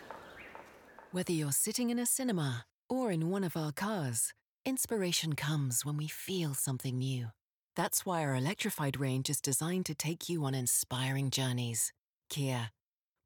Whether 1.12 1.34
you're 1.34 1.52
sitting 1.52 1.90
in 1.90 2.00
a 2.00 2.06
cinema 2.06 2.66
or 2.90 3.12
in 3.12 3.30
one 3.30 3.44
of 3.44 3.58
our 3.58 3.72
cars, 3.72 4.34
inspiration 4.66 5.34
comes 5.34 5.86
when 5.86 5.98
we 5.98 6.08
feel 6.08 6.54
something 6.54 6.98
new. 6.98 7.28
That's 7.76 8.06
why 8.06 8.24
our 8.24 8.36
electrified 8.36 9.00
range 9.00 9.30
is 9.30 9.42
designed 9.42 9.86
to 9.88 9.96
take 9.96 10.30
you 10.30 10.44
on 10.46 10.54
inspiring 10.54 11.30
journeys. 11.30 11.94
Kia, 12.30 12.72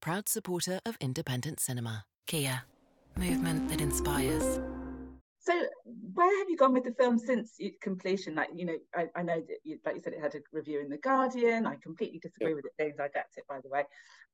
proud 0.02 0.30
supporter 0.30 0.80
of 0.86 0.98
independent 1.02 1.60
cinema. 1.60 2.06
Kia, 2.28 2.64
movement 3.18 3.70
that 3.70 3.82
inspires. 3.82 4.60
So, 5.46 5.54
where 6.14 6.40
have 6.40 6.50
you 6.50 6.58
gone 6.58 6.74
with 6.74 6.86
the 6.86 6.96
film 6.96 7.20
since 7.20 7.58
completion? 7.82 8.34
Like, 8.34 8.50
you 8.56 8.66
know, 8.66 8.78
I, 8.96 9.08
I 9.16 9.22
know 9.22 9.40
that, 9.40 9.58
you, 9.64 9.78
like 9.86 9.96
you 9.96 10.02
said, 10.02 10.14
it 10.14 10.22
had 10.22 10.34
a 10.34 10.40
review 10.52 10.80
in 10.80 10.90
the 10.90 10.98
Guardian. 10.98 11.68
I 11.68 11.76
completely 11.76 12.18
disagree 12.18 12.50
yeah. 12.50 12.56
with 12.56 12.66
it. 12.66 12.72
James, 12.80 13.00
I 13.00 13.06
adapt 13.06 13.38
it, 13.38 13.44
by 13.48 13.60
the 13.62 13.70
way. 13.70 13.84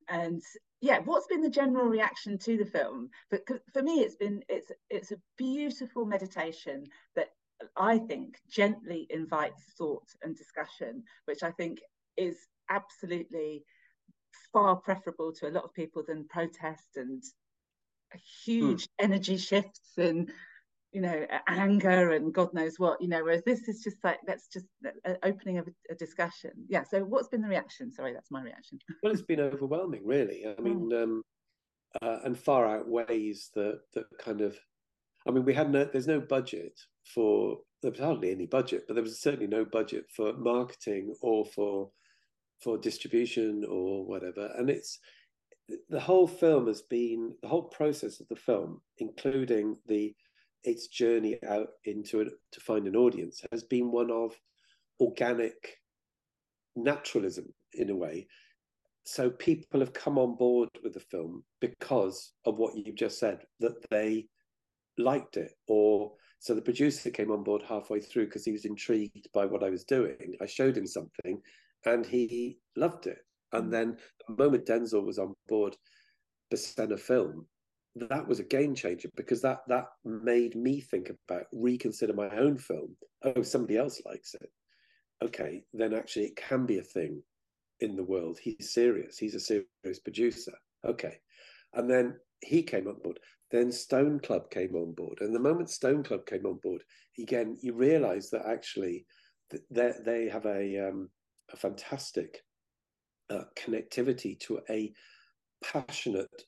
And 0.08 0.42
yeah, 0.80 1.00
what's 1.04 1.28
been 1.28 1.42
the 1.42 1.50
general 1.50 1.88
reaction 1.88 2.38
to 2.40 2.58
the 2.58 2.66
film? 2.66 3.10
But 3.30 3.42
for 3.74 3.84
me, 3.84 4.00
it's 4.00 4.16
been 4.16 4.42
it's 4.48 4.72
it's 4.90 5.12
a 5.12 5.22
beautiful 5.38 6.06
meditation 6.06 6.86
that 7.16 7.28
I 7.76 7.98
think 8.00 8.38
gently 8.50 9.06
invites 9.10 9.64
thought 9.78 10.08
and 10.24 10.36
discussion, 10.36 11.04
which 11.26 11.44
I 11.44 11.52
think 11.52 11.80
is 12.18 12.38
absolutely 12.70 13.64
far 14.54 14.78
preferable 14.78 15.34
to 15.34 15.48
a 15.48 15.52
lot 15.52 15.66
of 15.66 15.74
people 15.74 16.04
than 16.08 16.28
protest 16.30 16.88
and 16.96 17.22
huge 18.46 18.84
mm. 18.84 18.90
energy 19.00 19.38
shifts 19.38 19.98
and 19.98 20.32
you 20.92 21.02
know 21.02 21.26
anger 21.48 22.12
and 22.12 22.34
god 22.34 22.54
knows 22.54 22.78
what 22.78 23.02
you 23.02 23.08
know 23.08 23.24
whereas 23.24 23.44
this 23.46 23.68
is 23.68 23.82
just 23.82 23.98
like 24.04 24.20
let's 24.28 24.48
just 24.48 24.66
opening 25.24 25.58
of 25.58 25.68
a, 25.68 25.94
a, 25.94 25.96
discussion. 25.96 26.52
Yeah 26.68 26.84
so 26.84 27.02
what's 27.04 27.30
been 27.30 27.42
the 27.42 27.48
reaction? 27.48 27.92
Sorry 27.92 28.14
that's 28.14 28.32
my 28.32 28.42
reaction. 28.42 28.80
Well 29.04 29.14
it's 29.14 29.22
been 29.22 29.40
overwhelming 29.40 30.06
really. 30.06 30.46
I 30.46 30.62
mean 30.62 30.90
mm. 30.92 31.04
um 31.04 31.24
uh, 32.02 32.20
and 32.24 32.38
far 32.38 32.68
outweighs 32.68 33.50
the 33.54 33.80
the 33.94 34.06
kind 34.18 34.40
of 34.40 34.58
i 35.28 35.32
mean 35.32 35.44
we 35.44 35.54
had 35.54 35.70
no 35.70 35.84
there's 35.84 36.08
no 36.08 36.22
budget 36.22 36.80
for 37.14 37.58
there 37.82 37.92
was 37.92 38.00
hardly 38.00 38.32
any 38.32 38.46
budget 38.46 38.86
but 38.88 38.94
there 38.94 39.04
was 39.04 39.20
certainly 39.20 39.48
no 39.48 39.66
budget 39.66 40.06
for 40.16 40.32
marketing 40.34 41.14
or 41.22 41.46
for 41.46 41.92
for 42.62 42.78
distribution 42.78 43.66
or 43.68 44.06
whatever. 44.06 44.52
And 44.58 44.70
it's 44.70 45.00
the 45.90 46.00
whole 46.00 46.28
film 46.28 46.68
has 46.68 46.82
been 46.82 47.34
the 47.42 47.48
whole 47.48 47.64
process 47.64 48.20
of 48.20 48.28
the 48.28 48.36
film 48.36 48.82
including 48.98 49.78
the 49.88 50.14
its 50.64 50.88
journey 50.88 51.38
out 51.48 51.70
into 51.86 52.22
it 52.22 52.34
to 52.52 52.60
find 52.60 52.88
an 52.88 52.96
audience 52.96 53.42
has 53.52 53.64
been 53.64 53.92
one 53.92 54.12
of 54.12 54.40
organic 55.00 55.78
naturalism 56.76 57.46
in 57.74 57.90
a 57.90 57.96
way. 57.96 58.28
So 59.04 59.30
people 59.30 59.80
have 59.80 59.94
come 59.94 60.18
on 60.18 60.36
board 60.36 60.70
with 60.84 60.94
the 60.94 61.00
film 61.00 61.44
because 61.60 62.34
of 62.46 62.58
what 62.58 62.76
you've 62.76 62.96
just 62.96 63.20
said, 63.20 63.40
that 63.60 63.76
they 63.90 64.28
liked 64.98 65.38
it. 65.38 65.54
Or 65.68 66.14
so 66.40 66.54
the 66.54 66.62
producer 66.62 67.10
came 67.10 67.32
on 67.32 67.44
board 67.44 67.64
halfway 67.68 68.00
through 68.00 68.26
because 68.26 68.46
he 68.46 68.52
was 68.52 68.66
intrigued 68.66 69.28
by 69.34 69.46
what 69.46 69.64
I 69.64 69.70
was 69.70 69.84
doing. 69.84 70.36
I 70.42 70.46
showed 70.46 70.78
him 70.78 70.88
something 70.88 71.42
and 71.86 72.06
he 72.06 72.60
loved 72.76 73.08
it. 73.08 73.20
And 73.54 73.68
mm. 73.68 73.72
then 73.72 73.98
the 74.28 74.36
moment 74.36 74.66
Denzel 74.66 75.06
was 75.06 75.18
on 75.18 75.34
board 75.48 75.76
the 76.52 76.58
Senna 76.58 76.98
film, 76.98 77.48
that 77.96 78.28
was 78.28 78.40
a 78.40 78.44
game 78.44 78.74
changer 78.74 79.10
because 79.16 79.42
that 79.42 79.60
that 79.68 79.88
made 80.06 80.56
me 80.56 80.80
think 80.80 81.10
about 81.10 81.44
reconsider 81.52 82.14
my 82.14 82.30
own 82.30 82.58
film. 82.58 82.96
Oh, 83.24 83.42
somebody 83.42 83.78
else 83.78 84.02
likes 84.06 84.34
it. 84.34 84.50
Okay, 85.24 85.64
then 85.74 85.94
actually 85.94 86.26
it 86.26 86.36
can 86.36 86.66
be 86.66 86.80
a 86.80 86.84
thing 86.84 87.22
in 87.80 87.96
the 87.96 88.04
world. 88.04 88.40
He's 88.42 88.74
serious. 88.74 89.18
He's 89.18 89.36
a 89.36 89.40
serious 89.40 90.00
producer. 90.04 90.54
Okay, 90.86 91.18
and 91.74 91.90
then 91.90 92.16
he 92.42 92.64
came 92.64 92.88
on 92.88 93.00
board. 93.04 93.20
Then 93.52 93.72
Stone 93.72 94.22
Club 94.22 94.50
came 94.50 94.76
on 94.76 94.94
board, 94.94 95.20
and 95.20 95.36
the 95.36 95.40
moment 95.40 95.70
Stone 95.70 96.04
Club 96.04 96.26
came 96.26 96.46
on 96.46 96.60
board, 96.64 96.84
again 97.20 97.58
you 97.62 97.74
realise 97.74 98.30
that 98.30 98.46
actually 98.48 99.06
they 99.70 99.92
they 100.06 100.30
have 100.30 100.46
a 100.46 100.90
um, 100.90 101.10
a 101.52 101.58
fantastic 101.58 102.42
uh, 103.30 103.44
connectivity 103.58 104.40
to 104.40 104.60
a 104.70 104.94
passionate 105.64 106.46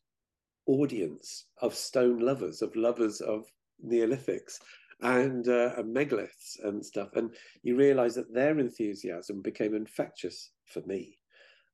audience 0.66 1.46
of 1.62 1.76
stone 1.76 2.20
lovers, 2.20 2.62
of 2.62 2.76
lovers 2.76 3.22
of 3.22 3.46
Neolithics 3.86 4.60
and, 5.02 5.48
uh, 5.48 5.72
and 5.78 5.96
megaliths 5.96 6.64
and 6.64 6.86
stuff. 6.86 7.10
And 7.16 7.36
you 7.64 7.76
realize 7.76 8.16
that 8.16 8.34
their 8.34 8.60
enthusiasm 8.60 9.42
became 9.42 9.76
infectious 9.76 10.52
for 10.66 10.82
me. 10.82 11.18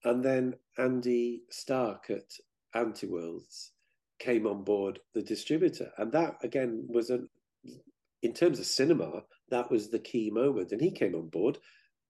And 0.04 0.24
then 0.24 0.56
Andy 0.78 1.44
Starke 1.52 2.10
at 2.10 2.32
Antiworlds 2.76 3.70
came 4.20 4.48
on 4.48 4.64
board 4.64 5.00
the 5.14 5.22
distributor. 5.22 5.92
And 5.98 6.12
that 6.12 6.36
again 6.44 6.86
was 6.90 7.10
a 7.10 7.20
in 8.22 8.34
terms 8.34 8.60
of 8.60 8.66
cinema, 8.66 9.24
that 9.50 9.72
was 9.72 9.90
the 9.90 10.00
key 10.00 10.30
moment. 10.30 10.74
And 10.74 10.82
he 10.82 10.92
came 10.92 11.16
on 11.16 11.30
board. 11.30 11.58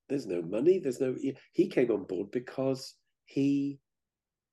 There's 0.07 0.25
no 0.25 0.41
money, 0.41 0.79
there's 0.79 1.01
no 1.01 1.15
he 1.53 1.67
came 1.67 1.91
on 1.91 2.03
board 2.03 2.31
because 2.31 2.95
he 3.25 3.79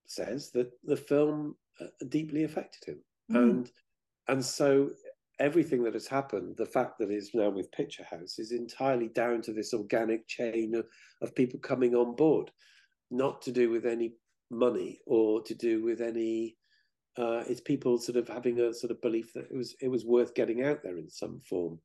says 0.07 0.51
that 0.53 0.71
the 0.85 0.97
film 0.97 1.57
uh, 1.81 1.87
deeply 2.09 2.45
affected 2.45 2.85
him. 2.89 2.99
Mm. 3.31 3.37
And 3.37 3.71
and 4.29 4.45
so 4.45 4.91
everything 5.39 5.85
that 5.85 5.95
has 5.95 6.07
happened, 6.07 6.57
the 6.57 6.67
fact 6.67 6.99
that 6.99 7.11
it's 7.11 7.35
now 7.35 7.51
with 7.51 7.71
Picturehouse, 7.71 8.39
is 8.39 8.53
entirely 8.53 9.09
down 9.09 9.43
to 9.43 9.53
this 9.53 9.75
organic 9.75 10.27
chain 10.27 10.75
of, 10.75 10.87
of 11.23 11.35
people 11.35 11.61
coming 11.61 11.95
on 11.95 12.17
board, 12.17 12.51
not 13.11 13.43
to 13.43 13.53
do 13.53 13.71
with 13.71 13.87
any 13.87 14.15
money 14.51 15.01
or 15.07 15.43
to 15.43 15.55
do 15.55 15.83
with 15.83 16.01
any. 16.01 16.57
Uh, 17.19 17.43
it's 17.49 17.63
people 17.63 17.97
sort 17.97 18.19
of 18.19 18.29
having 18.29 18.61
a 18.61 18.75
sort 18.75 18.91
of 18.91 19.01
belief 19.01 19.33
that 19.33 19.47
it 19.51 19.57
was 19.57 19.75
it 19.81 19.89
was 19.89 20.05
worth 20.05 20.35
getting 20.35 20.65
out 20.65 20.83
there 20.83 20.99
in 20.99 21.09
some 21.09 21.41
form. 21.41 21.79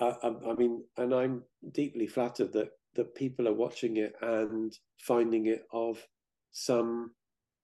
Uh, 0.00 0.14
I, 0.22 0.50
I 0.50 0.54
mean, 0.54 0.82
and 0.96 1.14
I'm 1.14 1.42
deeply 1.72 2.06
flattered 2.06 2.52
that 2.54 2.70
that 2.94 3.14
people 3.14 3.48
are 3.48 3.54
watching 3.54 3.96
it 3.98 4.14
and 4.20 4.72
finding 5.00 5.46
it 5.46 5.64
of 5.72 6.04
some 6.52 7.12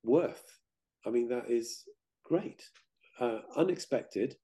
worth 0.04 0.59
I 1.06 1.10
mean, 1.10 1.28
that 1.28 1.50
is 1.50 1.84
great, 2.24 2.62
uh, 3.18 3.40
unexpected, 3.56 4.36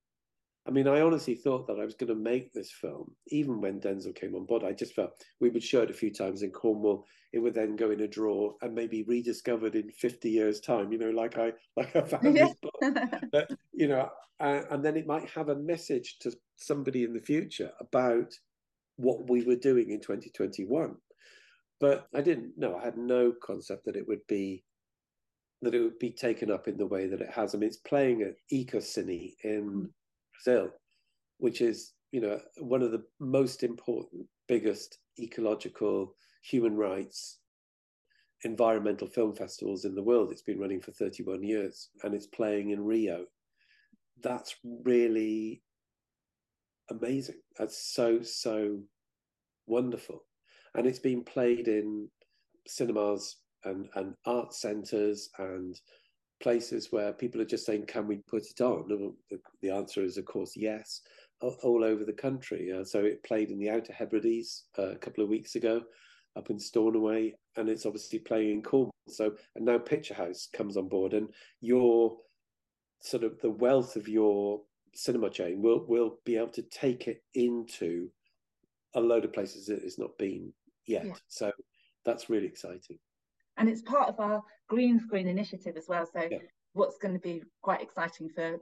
I 0.66 0.72
mean, 0.72 0.88
I 0.88 1.00
honestly 1.00 1.36
thought 1.36 1.68
that 1.68 1.78
I 1.78 1.84
was 1.84 1.94
going 1.94 2.08
to 2.08 2.16
make 2.16 2.52
this 2.52 2.72
film, 2.72 3.14
even 3.28 3.60
when 3.60 3.80
Denzel 3.80 4.14
came 4.14 4.34
on 4.34 4.46
board. 4.46 4.64
I 4.64 4.72
just 4.72 4.94
felt 4.94 5.24
we 5.40 5.48
would 5.48 5.62
show 5.62 5.82
it 5.82 5.90
a 5.90 5.94
few 5.94 6.12
times 6.12 6.42
in 6.42 6.50
Cornwall. 6.50 7.06
It 7.32 7.38
would 7.38 7.54
then 7.54 7.76
go 7.76 7.92
in 7.92 8.00
a 8.00 8.08
drawer 8.08 8.54
and 8.62 8.74
maybe 8.74 9.04
rediscovered 9.04 9.76
in 9.76 9.90
50 9.92 10.28
years' 10.28 10.60
time, 10.60 10.90
you 10.90 10.98
know, 10.98 11.10
like 11.10 11.38
I 11.38 11.52
like 11.76 11.94
I 11.94 12.00
found 12.02 12.36
this 12.36 12.54
book. 12.60 12.94
but, 13.32 13.50
you 13.72 13.86
know, 13.86 14.10
uh, 14.40 14.62
and 14.70 14.84
then 14.84 14.96
it 14.96 15.06
might 15.06 15.28
have 15.30 15.50
a 15.50 15.56
message 15.56 16.18
to 16.20 16.32
somebody 16.56 17.04
in 17.04 17.12
the 17.12 17.20
future 17.20 17.70
about 17.78 18.32
what 18.96 19.30
we 19.30 19.44
were 19.44 19.56
doing 19.56 19.90
in 19.90 20.00
2021. 20.00 20.96
But 21.78 22.08
I 22.12 22.22
didn't 22.22 22.58
know, 22.58 22.76
I 22.76 22.84
had 22.86 22.98
no 22.98 23.32
concept 23.40 23.84
that 23.84 23.96
it 23.96 24.08
would 24.08 24.26
be 24.26 24.64
that 25.66 25.74
it 25.74 25.82
would 25.82 25.98
be 25.98 26.12
taken 26.12 26.48
up 26.48 26.68
in 26.68 26.76
the 26.76 26.86
way 26.86 27.08
that 27.08 27.20
it 27.20 27.30
has. 27.30 27.52
I 27.52 27.58
mean, 27.58 27.66
it's 27.66 27.78
playing 27.78 28.22
at 28.22 28.36
Ecocine 28.52 29.34
in 29.42 29.62
mm. 29.64 29.88
Brazil, 30.32 30.70
which 31.38 31.60
is, 31.60 31.94
you 32.12 32.20
know, 32.20 32.38
one 32.58 32.82
of 32.82 32.92
the 32.92 33.02
most 33.18 33.64
important, 33.64 34.26
biggest 34.46 34.98
ecological 35.18 36.14
human 36.44 36.76
rights 36.76 37.40
environmental 38.44 39.08
film 39.08 39.34
festivals 39.34 39.84
in 39.84 39.96
the 39.96 40.02
world. 40.02 40.30
It's 40.30 40.42
been 40.42 40.60
running 40.60 40.80
for 40.80 40.92
31 40.92 41.42
years 41.42 41.88
and 42.04 42.14
it's 42.14 42.28
playing 42.28 42.70
in 42.70 42.84
Rio. 42.84 43.24
That's 44.22 44.54
really 44.84 45.64
amazing. 46.90 47.40
That's 47.58 47.92
so, 47.92 48.22
so 48.22 48.78
wonderful. 49.66 50.20
And 50.76 50.86
it's 50.86 51.00
been 51.00 51.24
played 51.24 51.66
in 51.66 52.08
cinemas 52.68 53.38
and, 53.66 53.88
and 53.94 54.14
art 54.24 54.54
centres 54.54 55.28
and 55.38 55.80
places 56.40 56.92
where 56.92 57.12
people 57.12 57.40
are 57.40 57.46
just 57.46 57.66
saying, 57.66 57.86
"Can 57.86 58.06
we 58.06 58.18
put 58.28 58.46
it 58.46 58.60
on?" 58.60 58.88
The, 58.88 59.38
the 59.62 59.70
answer 59.70 60.02
is, 60.02 60.16
of 60.16 60.24
course, 60.24 60.52
yes, 60.56 61.00
all 61.40 61.84
over 61.84 62.04
the 62.04 62.12
country. 62.12 62.72
Uh, 62.72 62.84
so 62.84 63.04
it 63.04 63.22
played 63.24 63.50
in 63.50 63.58
the 63.58 63.70
Outer 63.70 63.92
Hebrides 63.92 64.64
uh, 64.78 64.90
a 64.90 64.98
couple 64.98 65.22
of 65.22 65.30
weeks 65.30 65.54
ago, 65.54 65.82
up 66.36 66.50
in 66.50 66.58
Stornoway, 66.58 67.34
and 67.56 67.68
it's 67.68 67.86
obviously 67.86 68.18
playing 68.18 68.50
in 68.50 68.62
Cornwall. 68.62 68.92
So 69.08 69.34
and 69.54 69.64
now 69.64 69.78
Picturehouse 69.78 70.50
comes 70.52 70.76
on 70.76 70.88
board, 70.88 71.12
and 71.14 71.28
your 71.60 72.16
sort 73.02 73.24
of 73.24 73.38
the 73.40 73.50
wealth 73.50 73.96
of 73.96 74.08
your 74.08 74.62
cinema 74.94 75.30
chain 75.30 75.60
will 75.62 75.84
will 75.86 76.18
be 76.24 76.36
able 76.36 76.48
to 76.48 76.62
take 76.62 77.06
it 77.06 77.22
into 77.34 78.08
a 78.94 79.00
load 79.00 79.24
of 79.24 79.32
places 79.32 79.66
that 79.66 79.82
it's 79.82 79.98
not 79.98 80.16
been 80.18 80.52
yet. 80.86 81.06
Yeah. 81.06 81.12
So 81.28 81.52
that's 82.04 82.30
really 82.30 82.46
exciting 82.46 82.98
and 83.56 83.68
it's 83.68 83.82
part 83.82 84.08
of 84.08 84.20
our 84.20 84.42
green 84.68 84.98
screen 85.00 85.28
initiative 85.28 85.76
as 85.76 85.86
well. 85.88 86.06
So 86.06 86.26
yeah. 86.30 86.38
what's 86.72 86.98
going 86.98 87.14
to 87.14 87.20
be 87.20 87.42
quite 87.62 87.82
exciting 87.82 88.28
for 88.28 88.58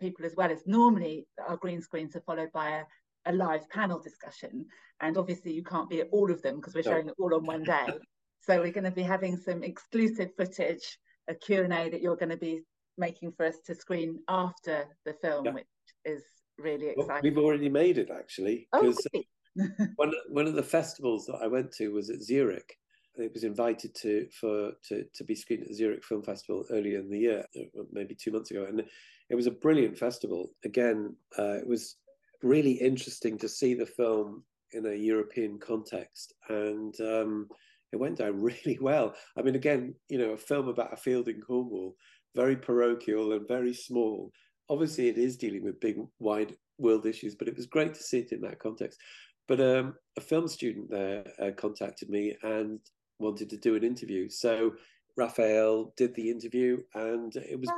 people 0.00 0.24
as 0.26 0.34
well 0.36 0.50
is 0.50 0.62
normally 0.66 1.26
our 1.48 1.56
green 1.56 1.80
screens 1.80 2.16
are 2.16 2.22
followed 2.22 2.50
by 2.52 2.82
a, 3.26 3.30
a 3.30 3.32
live 3.32 3.68
panel 3.70 3.98
discussion, 3.98 4.66
and 5.00 5.16
obviously 5.16 5.52
you 5.52 5.62
can't 5.62 5.88
be 5.88 6.00
at 6.00 6.08
all 6.12 6.30
of 6.30 6.42
them 6.42 6.56
because 6.56 6.74
we're 6.74 6.82
showing 6.82 7.08
it 7.08 7.14
all 7.18 7.34
on 7.34 7.44
one 7.44 7.62
day. 7.62 7.86
so 8.40 8.60
we're 8.60 8.72
going 8.72 8.84
to 8.84 8.90
be 8.90 9.02
having 9.02 9.36
some 9.36 9.62
exclusive 9.62 10.30
footage, 10.36 10.98
a 11.28 11.34
Q&A 11.34 11.88
that 11.88 12.02
you're 12.02 12.16
going 12.16 12.30
to 12.30 12.36
be 12.36 12.60
making 12.98 13.32
for 13.32 13.46
us 13.46 13.56
to 13.66 13.74
screen 13.74 14.18
after 14.28 14.84
the 15.04 15.14
film, 15.14 15.46
yeah. 15.46 15.52
which 15.52 15.66
is 16.04 16.22
really 16.58 16.88
exciting. 16.88 17.08
Well, 17.08 17.20
we've 17.22 17.38
already 17.38 17.68
made 17.68 17.98
it 17.98 18.10
actually 18.10 18.68
because 18.72 19.06
oh, 19.14 19.20
uh, 19.60 19.86
one 19.96 20.12
one 20.28 20.46
of 20.46 20.54
the 20.54 20.62
festivals 20.62 21.26
that 21.26 21.38
I 21.42 21.46
went 21.46 21.72
to 21.72 21.88
was 21.88 22.10
at 22.10 22.20
Zurich, 22.20 22.76
it 23.16 23.32
was 23.32 23.44
invited 23.44 23.94
to 23.94 24.26
for 24.38 24.72
to 24.88 25.04
to 25.14 25.24
be 25.24 25.34
screened 25.34 25.62
at 25.62 25.68
the 25.68 25.74
Zurich 25.74 26.04
Film 26.04 26.22
Festival 26.22 26.64
earlier 26.70 26.98
in 26.98 27.10
the 27.10 27.18
year, 27.18 27.44
uh, 27.56 27.82
maybe 27.92 28.14
two 28.14 28.32
months 28.32 28.50
ago, 28.50 28.66
and 28.68 28.82
it 29.30 29.34
was 29.34 29.46
a 29.46 29.52
brilliant 29.52 29.96
festival. 29.96 30.50
Again, 30.64 31.14
uh, 31.38 31.54
it 31.54 31.66
was 31.66 31.96
really 32.42 32.72
interesting 32.72 33.38
to 33.38 33.48
see 33.48 33.74
the 33.74 33.86
film 33.86 34.44
in 34.72 34.86
a 34.86 34.94
European 34.94 35.58
context, 35.58 36.34
and 36.48 36.94
um, 37.00 37.48
it 37.92 37.96
went 37.96 38.18
down 38.18 38.40
really 38.64 38.78
well. 38.80 39.14
I 39.38 39.42
mean, 39.42 39.54
again, 39.54 39.94
you 40.08 40.18
know, 40.18 40.30
a 40.30 40.36
film 40.36 40.68
about 40.68 40.92
a 40.92 40.96
field 40.96 41.28
in 41.28 41.40
Cornwall, 41.40 41.94
very 42.34 42.56
parochial 42.56 43.32
and 43.32 43.46
very 43.46 43.74
small. 43.74 44.30
Obviously, 44.68 45.08
it 45.08 45.18
is 45.18 45.36
dealing 45.36 45.62
with 45.62 45.80
big, 45.80 45.96
wide 46.18 46.56
world 46.78 47.06
issues, 47.06 47.34
but 47.34 47.48
it 47.48 47.56
was 47.56 47.66
great 47.66 47.94
to 47.94 48.02
see 48.02 48.18
it 48.18 48.32
in 48.32 48.40
that 48.40 48.58
context. 48.58 48.98
But 49.46 49.60
um, 49.60 49.94
a 50.16 50.20
film 50.20 50.48
student 50.48 50.90
there 50.90 51.24
uh, 51.40 51.50
contacted 51.56 52.08
me 52.08 52.34
and 52.42 52.80
wanted 53.18 53.50
to 53.50 53.56
do 53.56 53.74
an 53.74 53.84
interview. 53.84 54.28
So 54.28 54.72
Raphael 55.16 55.92
did 55.96 56.14
the 56.14 56.30
interview, 56.30 56.78
and 56.94 57.34
it 57.36 57.58
was 57.58 57.70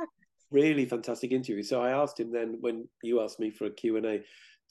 really 0.51 0.85
fantastic 0.85 1.31
interview. 1.31 1.63
So 1.63 1.81
I 1.81 1.91
asked 1.91 2.19
him 2.19 2.31
then 2.31 2.57
when 2.61 2.87
you 3.03 3.21
asked 3.21 3.39
me 3.39 3.51
for 3.51 3.65
a 3.65 3.71
Q 3.71 3.97
and 3.97 4.05
A 4.05 4.19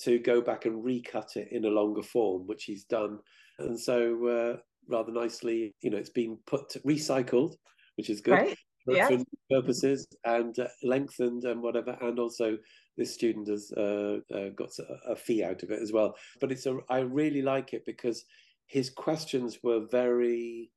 to 0.00 0.18
go 0.18 0.40
back 0.40 0.66
and 0.66 0.84
recut 0.84 1.36
it 1.36 1.48
in 1.50 1.64
a 1.64 1.68
longer 1.68 2.02
form, 2.02 2.46
which 2.46 2.64
he's 2.64 2.84
done. 2.84 3.18
And 3.58 3.78
so 3.78 4.26
uh, 4.26 4.56
rather 4.88 5.12
nicely, 5.12 5.74
you 5.80 5.90
know, 5.90 5.96
it's 5.96 6.10
been 6.10 6.38
put 6.46 6.76
recycled, 6.86 7.54
which 7.96 8.10
is 8.10 8.20
good. 8.20 8.32
Right. 8.32 8.58
Yeah. 8.88 9.08
For 9.08 9.18
purposes 9.50 10.06
and 10.24 10.56
uh, 10.60 10.68
lengthened 10.84 11.42
and 11.42 11.60
whatever, 11.60 11.96
and 12.02 12.20
also 12.20 12.56
this 12.96 13.12
student 13.12 13.48
has 13.48 13.72
uh, 13.76 14.18
uh 14.32 14.50
got 14.50 14.70
a, 14.78 15.10
a 15.12 15.16
fee 15.16 15.42
out 15.42 15.64
of 15.64 15.72
it 15.72 15.82
as 15.82 15.92
well. 15.92 16.14
But 16.40 16.52
it's 16.52 16.66
a 16.66 16.78
I 16.88 16.98
really 16.98 17.42
like 17.42 17.72
it 17.72 17.84
because 17.84 18.24
his 18.66 18.90
questions 18.90 19.58
were 19.62 19.86
very 19.90 20.70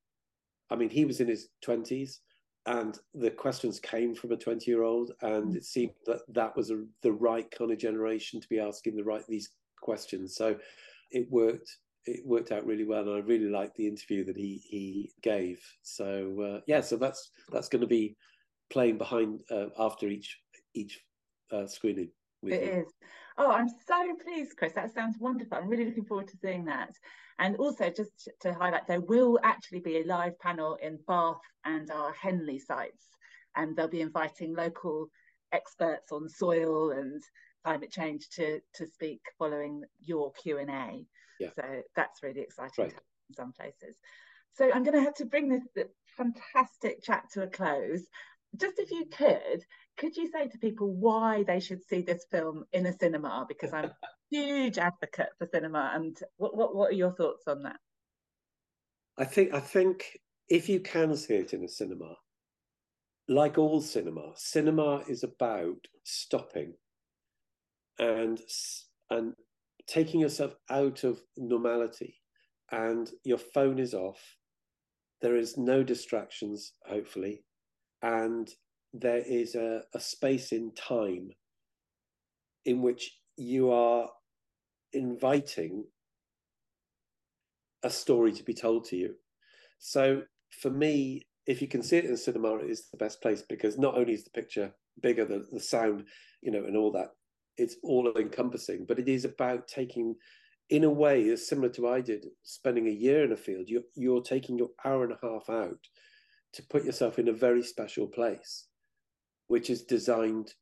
i 0.70 0.76
mean 0.76 0.90
he 0.90 1.06
was 1.06 1.20
in 1.20 1.28
his 1.28 1.50
20s 1.66 2.20
and 2.66 3.00
the 3.16 3.32
questions 3.32 3.80
came 3.80 4.14
from 4.14 4.32
a 4.32 4.38
20 4.38 4.70
year 4.70 4.84
old 4.84 5.12
and 5.22 5.54
mm. 5.54 5.56
it 5.56 5.66
seemed 5.66 5.94
that 6.06 6.22
that 6.30 6.56
was 6.56 6.70
a, 6.72 6.84
the 7.02 7.12
right 7.12 7.50
kind 7.52 7.72
of 7.72 7.80
generation 7.80 8.40
to 8.40 8.48
be 8.48 8.60
asking 8.60 8.96
the 8.96 9.04
right 9.04 9.24
these 9.28 9.50
questions. 9.82 10.36
So 10.36 10.56
it 11.12 11.28
worked 11.32 11.70
it 12.06 12.26
worked 12.26 12.52
out 12.52 12.66
really 12.66 12.86
well 12.86 13.02
and 13.02 13.16
i 13.16 13.20
really 13.20 13.50
liked 13.50 13.76
the 13.76 13.88
interview 13.88 14.24
that 14.26 14.38
he 14.38 14.62
he 14.66 15.12
gave. 15.22 15.60
So 15.82 16.42
uh, 16.42 16.62
yeah 16.68 16.82
so 16.82 16.98
that's 16.98 17.32
that's 17.52 17.70
going 17.70 17.82
to 17.82 17.88
be 17.88 18.16
playing 18.70 18.98
behind 18.98 19.40
uh, 19.50 19.68
after 19.80 20.08
each 20.08 20.38
each 20.76 21.02
uh, 21.52 21.66
screening 21.66 22.12
it 22.44 22.54
is 22.54 22.94
oh 23.40 23.52
i'm 23.52 23.70
so 23.88 24.16
pleased 24.24 24.56
chris 24.56 24.74
that 24.74 24.94
sounds 24.94 25.18
wonderful 25.20 25.58
i'm 25.58 25.68
really 25.68 25.86
looking 25.86 26.06
forward 26.06 26.28
to 26.28 26.38
seeing 26.38 26.66
that 26.66 26.92
and 27.40 27.56
also, 27.56 27.90
just 27.90 28.30
to 28.42 28.54
highlight, 28.54 28.86
there 28.86 29.00
will 29.00 29.40
actually 29.44 29.80
be 29.80 30.02
a 30.02 30.04
live 30.06 30.38
panel 30.40 30.78
in 30.82 31.00
Bath 31.08 31.40
and 31.64 31.90
our 31.90 32.12
Henley 32.12 32.60
sites, 32.60 33.06
and 33.56 33.76
they'll 33.76 33.88
be 33.88 34.02
inviting 34.02 34.54
local 34.54 35.08
experts 35.54 36.12
on 36.12 36.28
soil 36.28 36.92
and 36.92 37.22
climate 37.64 37.92
change 37.92 38.28
to 38.32 38.60
to 38.76 38.86
speak 38.86 39.22
following 39.38 39.84
your 40.04 40.34
Q 40.34 40.58
and 40.58 40.70
A. 40.70 41.06
Yeah. 41.40 41.50
So 41.56 41.82
that's 41.96 42.22
really 42.22 42.42
exciting 42.42 42.86
right. 42.86 42.94
in 43.30 43.36
some 43.36 43.54
places. 43.54 43.96
So 44.56 44.70
I'm 44.74 44.84
going 44.84 44.98
to 44.98 45.04
have 45.04 45.16
to 45.16 45.26
bring 45.26 45.48
this 45.48 45.88
fantastic 46.18 47.02
chat 47.02 47.24
to 47.34 47.44
a 47.44 47.48
close. 47.48 48.06
Just 48.58 48.80
if 48.80 48.92
you 48.92 49.06
could, 49.06 49.64
could 49.98 50.16
you 50.16 50.30
say 50.32 50.48
to 50.48 50.58
people 50.58 50.94
why 50.94 51.44
they 51.44 51.60
should 51.60 51.84
see 51.84 52.02
this 52.02 52.26
film 52.32 52.66
in 52.74 52.86
a 52.86 52.98
cinema? 52.98 53.46
Because 53.48 53.74
I'm 53.74 53.86
a 53.86 53.94
huge 54.32 54.78
advocate 54.78 55.30
for 55.38 55.48
cinema. 55.54 55.92
And 55.94 56.18
what, 56.38 56.56
what, 56.56 56.76
what 56.76 56.92
are 56.92 56.96
your 56.96 57.14
thoughts 57.14 57.44
on 57.48 57.64
that? 57.64 57.78
I 59.18 59.26
think 59.26 59.54
I 59.54 59.60
think 59.60 60.18
if 60.48 60.70
you 60.70 60.80
can 60.80 61.16
see 61.16 61.36
it 61.36 61.54
in 61.54 61.64
a 61.64 61.68
cinema, 61.68 62.16
like 63.28 63.58
all 63.58 63.82
cinema, 63.82 64.32
cinema 64.36 65.04
is 65.08 65.24
about 65.24 65.78
stopping 66.04 66.74
and 68.00 68.40
and 69.10 69.34
taking 69.88 70.22
yourself 70.22 70.56
out 70.70 71.04
of 71.04 71.22
normality 71.38 72.16
and 72.72 73.12
your 73.24 73.38
phone 73.38 73.80
is 73.80 73.94
off 73.94 74.20
there 75.22 75.36
is 75.36 75.58
no 75.58 75.84
distractions 75.84 76.74
hopefully 76.88 77.44
and 78.02 78.50
there 78.94 79.24
is 79.26 79.56
a, 79.56 79.82
a 79.94 80.00
space 80.00 80.52
in 80.52 80.72
time 80.74 81.30
in 82.66 82.82
which 82.82 83.18
you 83.38 83.72
are 83.72 84.10
inviting 84.94 85.86
a 87.84 87.90
story 87.90 88.32
to 88.34 88.44
be 88.44 88.54
told 88.54 88.86
to 88.86 88.98
you. 88.98 89.16
So 89.78 90.24
for 90.62 90.70
me, 90.70 91.28
if 91.46 91.62
you 91.62 91.68
can 91.68 91.82
see 91.82 91.98
it 91.98 92.06
in 92.06 92.18
cinema, 92.18 92.56
it 92.58 92.70
is 92.70 92.90
the 92.90 92.98
best 92.98 93.22
place 93.22 93.44
because 93.48 93.78
not 93.78 93.98
only 93.98 94.14
is 94.14 94.24
the 94.24 94.30
picture 94.32 94.74
bigger, 95.02 95.26
the, 95.26 95.46
the 95.52 95.60
sound, 95.60 96.06
you 96.42 96.52
know, 96.52 96.66
and 96.66 96.76
all 96.76 96.92
that, 96.92 97.10
it's 97.58 97.78
all 97.84 98.12
encompassing, 98.18 98.86
but 98.88 99.00
it 99.00 99.08
is 99.08 99.26
about 99.26 99.68
taking, 99.68 100.16
in 100.70 100.84
a 100.84 100.90
way, 100.90 101.30
as 101.30 101.48
similar 101.48 101.70
to 101.70 101.88
I 101.88 102.02
did, 102.02 102.26
spending 102.44 102.88
a 102.88 102.92
year 102.92 103.24
in 103.24 103.32
a 103.32 103.38
field, 103.38 103.66
you're, 103.68 103.84
you're 103.96 104.22
taking 104.22 104.58
your 104.58 104.70
hour 104.84 105.04
and 105.04 105.14
a 105.14 105.20
half 105.22 105.50
out 105.50 105.80
to 106.54 106.64
put 106.64 106.86
yourself 106.86 107.20
in 107.20 107.28
a 107.28 107.34
very 107.34 107.64
special 107.64 108.08
place, 108.08 108.68
which 109.48 109.70
is 109.70 109.84
designed 109.84 110.54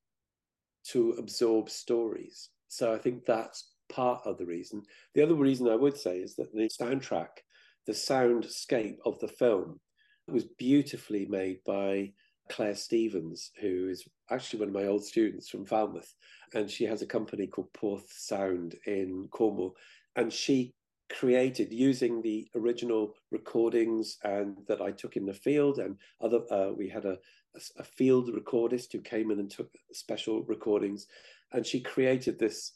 to 0.89 1.11
absorb 1.17 1.69
stories. 1.69 2.49
So 2.67 2.93
I 2.93 2.97
think 2.97 3.25
that's 3.25 3.73
part 3.89 4.21
of 4.25 4.37
the 4.37 4.45
reason. 4.45 4.83
The 5.15 5.23
other 5.23 5.35
reason 5.35 5.67
I 5.67 5.75
would 5.75 5.97
say 5.97 6.17
is 6.17 6.35
that 6.35 6.53
the 6.53 6.69
soundtrack, 6.69 7.29
the 7.85 7.93
soundscape 7.93 8.97
of 9.05 9.19
the 9.19 9.27
film, 9.27 9.79
was 10.27 10.45
beautifully 10.57 11.25
made 11.25 11.59
by 11.65 12.11
Claire 12.49 12.75
Stevens, 12.75 13.51
who 13.59 13.89
is 13.89 14.05
actually 14.29 14.59
one 14.59 14.69
of 14.69 14.73
my 14.75 14.85
old 14.85 15.05
students 15.05 15.49
from 15.49 15.65
Falmouth, 15.65 16.13
and 16.53 16.69
she 16.69 16.85
has 16.85 17.01
a 17.01 17.07
company 17.07 17.47
called 17.47 17.71
Porth 17.73 18.09
Sound 18.09 18.75
in 18.85 19.27
Cornwall, 19.31 19.75
and 20.15 20.31
she 20.31 20.73
created 21.09 21.71
using 21.71 22.21
the 22.21 22.47
original 22.55 23.13
recordings 23.31 24.17
and 24.23 24.57
that 24.67 24.81
I 24.81 24.91
took 24.91 25.15
in 25.15 25.25
the 25.25 25.33
field 25.33 25.79
and 25.79 25.97
other 26.21 26.41
uh, 26.51 26.71
we 26.71 26.89
had 26.89 27.05
a, 27.05 27.17
a 27.77 27.83
field 27.83 28.29
recordist 28.29 28.91
who 28.91 29.01
came 29.01 29.31
in 29.31 29.39
and 29.39 29.49
took 29.49 29.69
special 29.93 30.43
recordings 30.43 31.07
and 31.53 31.65
she 31.65 31.79
created 31.79 32.37
this 32.37 32.73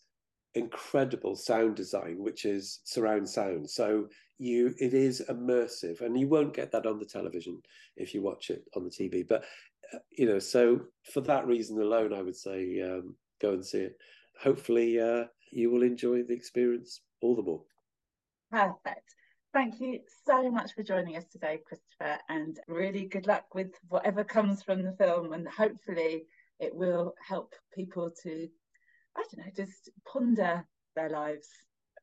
incredible 0.55 1.35
sound 1.35 1.75
design 1.75 2.17
which 2.19 2.45
is 2.45 2.79
surround 2.83 3.27
sound. 3.27 3.69
So 3.69 4.07
you 4.37 4.73
it 4.79 4.93
is 4.93 5.23
immersive 5.29 6.01
and 6.01 6.19
you 6.19 6.27
won't 6.27 6.53
get 6.53 6.71
that 6.71 6.85
on 6.85 6.99
the 6.99 7.05
television 7.05 7.61
if 7.95 8.13
you 8.13 8.21
watch 8.21 8.49
it 8.49 8.63
on 8.75 8.83
the 8.83 8.89
tv 8.89 9.27
but 9.27 9.43
uh, 9.93 9.99
you 10.17 10.25
know 10.25 10.39
so 10.39 10.81
for 11.13 11.21
that 11.21 11.45
reason 11.45 11.79
alone 11.79 12.11
i 12.11 12.23
would 12.23 12.35
say 12.35 12.81
um, 12.81 13.15
go 13.41 13.53
and 13.53 13.65
see 13.65 13.79
it. 13.79 13.97
Hopefully 14.41 14.99
uh, 14.99 15.25
you 15.51 15.69
will 15.69 15.83
enjoy 15.83 16.23
the 16.23 16.33
experience 16.33 17.01
all 17.21 17.35
the 17.35 17.41
more 17.41 17.61
Perfect. 18.51 19.15
Thank 19.53 19.79
you 19.79 19.99
so 20.25 20.49
much 20.49 20.73
for 20.73 20.83
joining 20.83 21.17
us 21.17 21.25
today, 21.25 21.59
Christopher, 21.65 22.17
and 22.29 22.57
really 22.67 23.05
good 23.05 23.27
luck 23.27 23.53
with 23.53 23.71
whatever 23.89 24.23
comes 24.23 24.63
from 24.63 24.83
the 24.83 24.93
film. 24.93 25.33
And 25.33 25.47
hopefully, 25.47 26.25
it 26.59 26.73
will 26.73 27.15
help 27.25 27.53
people 27.73 28.11
to, 28.23 28.47
I 29.17 29.23
don't 29.23 29.45
know, 29.45 29.51
just 29.55 29.89
ponder 30.05 30.65
their 30.95 31.09
lives. 31.09 31.47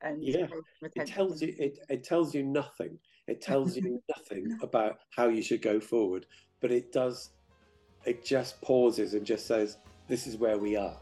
And 0.03 0.23
yeah, 0.23 0.47
it 0.95 1.07
tells 1.07 1.43
you 1.43 1.55
it, 1.59 1.79
it 1.89 2.05
tells 2.05 2.35
you 2.35 2.45
nothing. 2.45 2.99
It 3.27 3.41
tells 3.41 3.77
you 3.77 4.01
nothing 4.17 4.59
about 4.63 4.99
how 5.17 5.29
you 5.29 5.43
should 5.43 5.63
go 5.63 5.81
forward, 5.81 6.27
but 6.61 6.71
it 6.71 6.93
does. 6.93 7.31
It 8.05 8.25
just 8.25 8.61
pauses 8.63 9.15
and 9.15 9.25
just 9.27 9.47
says, 9.47 9.79
"This 10.07 10.27
is 10.27 10.37
where 10.37 10.59
we 10.59 10.77
are." 10.77 10.99